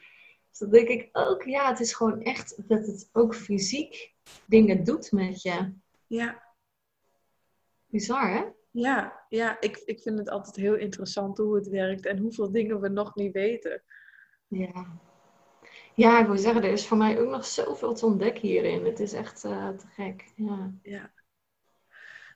[0.50, 4.14] Dus dan denk ik ook, ja, het is gewoon echt dat het ook fysiek
[4.46, 5.74] dingen doet met je.
[6.08, 6.44] Ja.
[7.86, 8.44] Bizar, hè?
[8.72, 12.82] Ja, ja ik, ik vind het altijd heel interessant hoe het werkt en hoeveel dingen
[12.82, 13.84] we nog niet weten.
[14.48, 15.02] Ja,
[15.96, 18.86] ja, ik wil zeggen, er is voor mij ook nog zoveel te ontdekken hierin.
[18.86, 20.32] Het is echt uh, te gek.
[20.36, 20.74] Ja.
[20.82, 21.12] ja.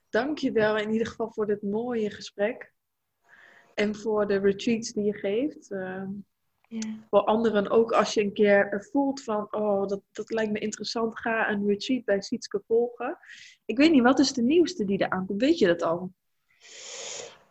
[0.09, 2.73] Dankjewel in ieder geval voor dit mooie gesprek.
[3.73, 5.71] En voor de retreats die je geeft.
[5.71, 6.03] Uh,
[6.67, 7.07] ja.
[7.09, 11.19] Voor anderen ook als je een keer voelt van, oh, dat, dat lijkt me interessant,
[11.19, 13.17] ga een retreat bij Sietske volgen.
[13.65, 15.41] Ik weet niet, wat is de nieuwste die er aankomt?
[15.41, 16.11] Weet je dat al?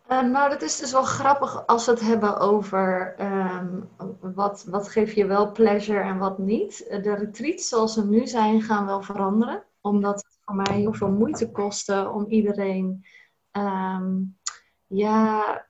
[0.09, 3.89] Uh, nou, dat is dus wel grappig als we het hebben over um,
[4.35, 6.87] wat, wat geeft je wel pleasure en wat niet.
[6.89, 9.65] De retreats zoals ze nu zijn gaan wel veranderen.
[9.81, 13.05] Omdat het voor mij heel veel moeite kostte om iedereen,
[13.53, 14.39] um,
[14.87, 15.67] ja,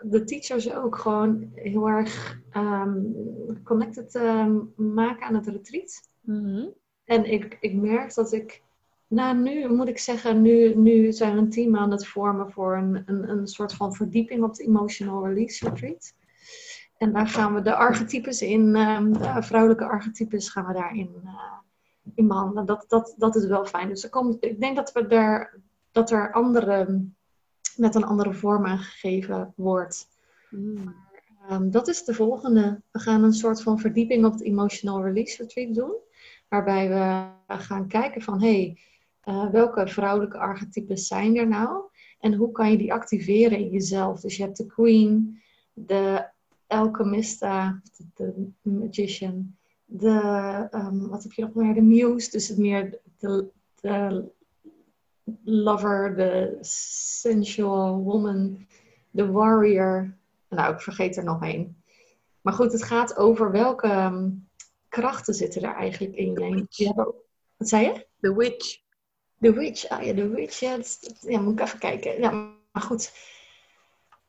[0.00, 3.14] de teachers ook gewoon heel erg um,
[3.64, 6.08] connected te maken aan het retreat.
[6.20, 6.74] Mm -hmm.
[7.04, 8.63] En ik, ik merk dat ik
[9.08, 12.76] nou, nu moet ik zeggen, nu, nu zijn we een team aan het vormen voor
[12.76, 16.14] een, een, een soort van verdieping op de Emotional Release Retreat.
[16.96, 21.30] En daar gaan we de archetypes in, um, de vrouwelijke archetypes gaan we daarin uh,
[22.14, 22.66] in behandelen.
[22.66, 23.88] Dat, dat, dat is wel fijn.
[23.88, 25.60] Dus er komt, ik denk dat, we er,
[25.92, 27.04] dat er andere,
[27.76, 30.08] met een andere vorm aangegeven wordt.
[30.50, 30.94] Mm.
[31.50, 32.80] Um, dat is de volgende.
[32.90, 35.94] We gaan een soort van verdieping op de Emotional Release Retreat doen.
[36.48, 38.78] Waarbij we gaan kijken van, hey,
[39.24, 41.82] uh, welke vrouwelijke archetypes zijn er nou?
[42.20, 44.20] En hoe kan je die activeren in jezelf?
[44.20, 46.26] Dus je hebt de queen, de
[46.66, 47.80] alchemista,
[48.14, 51.74] de, de magician, de, um, wat heb je nog meer?
[51.74, 53.48] De muse, dus het meer de,
[53.80, 54.24] de
[55.44, 58.66] lover, de sensual woman,
[59.10, 60.16] de warrior.
[60.48, 61.82] Nou, ik vergeet er nog één.
[62.40, 64.48] Maar goed, het gaat over welke um,
[64.88, 66.94] krachten zitten er eigenlijk in je.
[67.56, 68.06] Wat zei je?
[68.20, 68.82] The witch.
[69.44, 72.20] The Witch, ah ja, The Witch, ja, dat, ja, moet ik even kijken.
[72.20, 72.30] Ja,
[72.72, 73.12] maar goed.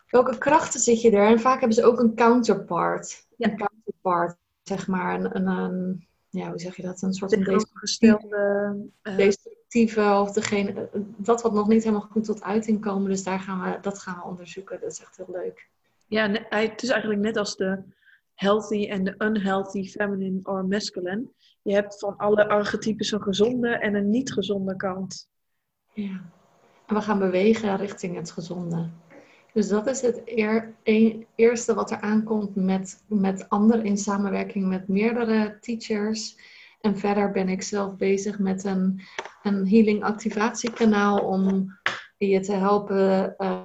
[0.10, 1.28] Welke krachten zit je er?
[1.28, 3.28] En vaak hebben ze ook een counterpart.
[3.38, 3.50] Ja.
[3.50, 5.20] Een counterpart, zeg maar.
[5.20, 7.02] Een, een, een ja, hoe zeg je dat?
[7.02, 8.76] Een soort van tegenovergestelde...
[9.04, 10.90] Uh, destructieve of degene...
[11.18, 13.10] Dat wat nog niet helemaal goed tot uiting komen.
[13.10, 14.80] Dus daar gaan we, dat gaan we onderzoeken.
[14.80, 15.70] Dat is echt heel leuk.
[16.08, 17.84] Ja, het is eigenlijk net als de
[18.34, 21.24] healthy en de unhealthy feminine or masculine.
[21.66, 25.30] Je hebt van alle archetypes een gezonde en een niet gezonde kant.
[25.94, 26.22] Ja,
[26.86, 28.90] en we gaan bewegen richting het gezonde.
[29.54, 34.68] Dus dat is het eer, een, eerste wat er aankomt met, met anderen in samenwerking
[34.68, 36.38] met meerdere teachers.
[36.82, 39.02] En verder ben ik zelf bezig met een,
[39.44, 41.72] een healing activatiekanaal om
[42.18, 43.64] je te helpen uh,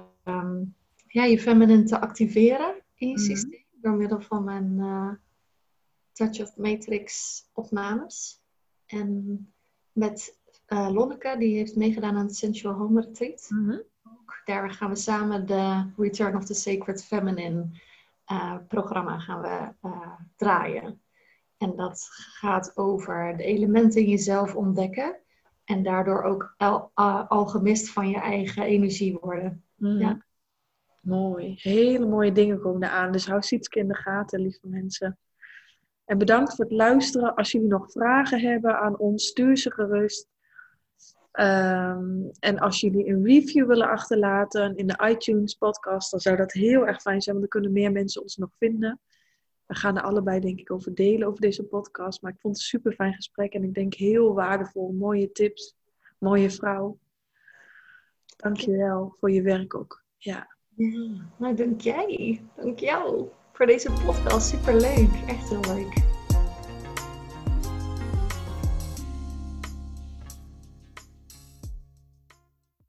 [1.07, 3.35] ja, je feminine te activeren in je mm -hmm.
[3.35, 5.11] systeem door middel van mijn uh,
[6.21, 8.41] Touch of Matrix opnames.
[8.85, 9.53] En
[9.91, 13.47] met uh, Lonneke, die heeft meegedaan aan het Sensual Home Retreat.
[13.49, 13.81] Mm -hmm.
[14.03, 17.65] Ook daar gaan we samen de Return of the Sacred Feminine
[18.31, 19.73] uh, programma gaan we
[20.35, 21.01] draaien.
[21.57, 25.19] En dat gaat over de elementen in jezelf ontdekken.
[25.63, 26.91] En daardoor ook al,
[27.27, 29.63] alchemist van je eigen energie worden.
[29.75, 29.99] Mm.
[29.99, 30.25] Ja.
[31.01, 31.55] Mooi.
[31.57, 33.11] Hele mooie dingen komen eraan.
[33.11, 35.17] Dus hou Sietske in de gaten, lieve mensen.
[36.05, 37.35] En bedankt voor het luisteren.
[37.35, 40.29] Als jullie nog vragen hebben aan ons, stuur ze gerust.
[41.33, 46.51] Um, en als jullie een review willen achterlaten in de iTunes podcast, dan zou dat
[46.51, 48.99] heel erg fijn zijn, want dan kunnen meer mensen ons nog vinden.
[49.65, 52.21] We gaan er allebei denk ik over delen, over deze podcast.
[52.21, 54.91] Maar ik vond het een super fijn gesprek en ik denk heel waardevol.
[54.91, 55.75] Mooie tips.
[56.17, 56.97] Mooie vrouw.
[58.37, 60.03] Dankjewel voor je werk ook.
[60.17, 60.55] Ja.
[61.37, 62.41] Ja, dank jij.
[62.55, 63.29] Dank jou
[63.61, 64.49] voor deze podcast.
[64.49, 65.09] Super leuk.
[65.27, 66.00] Echt heel leuk.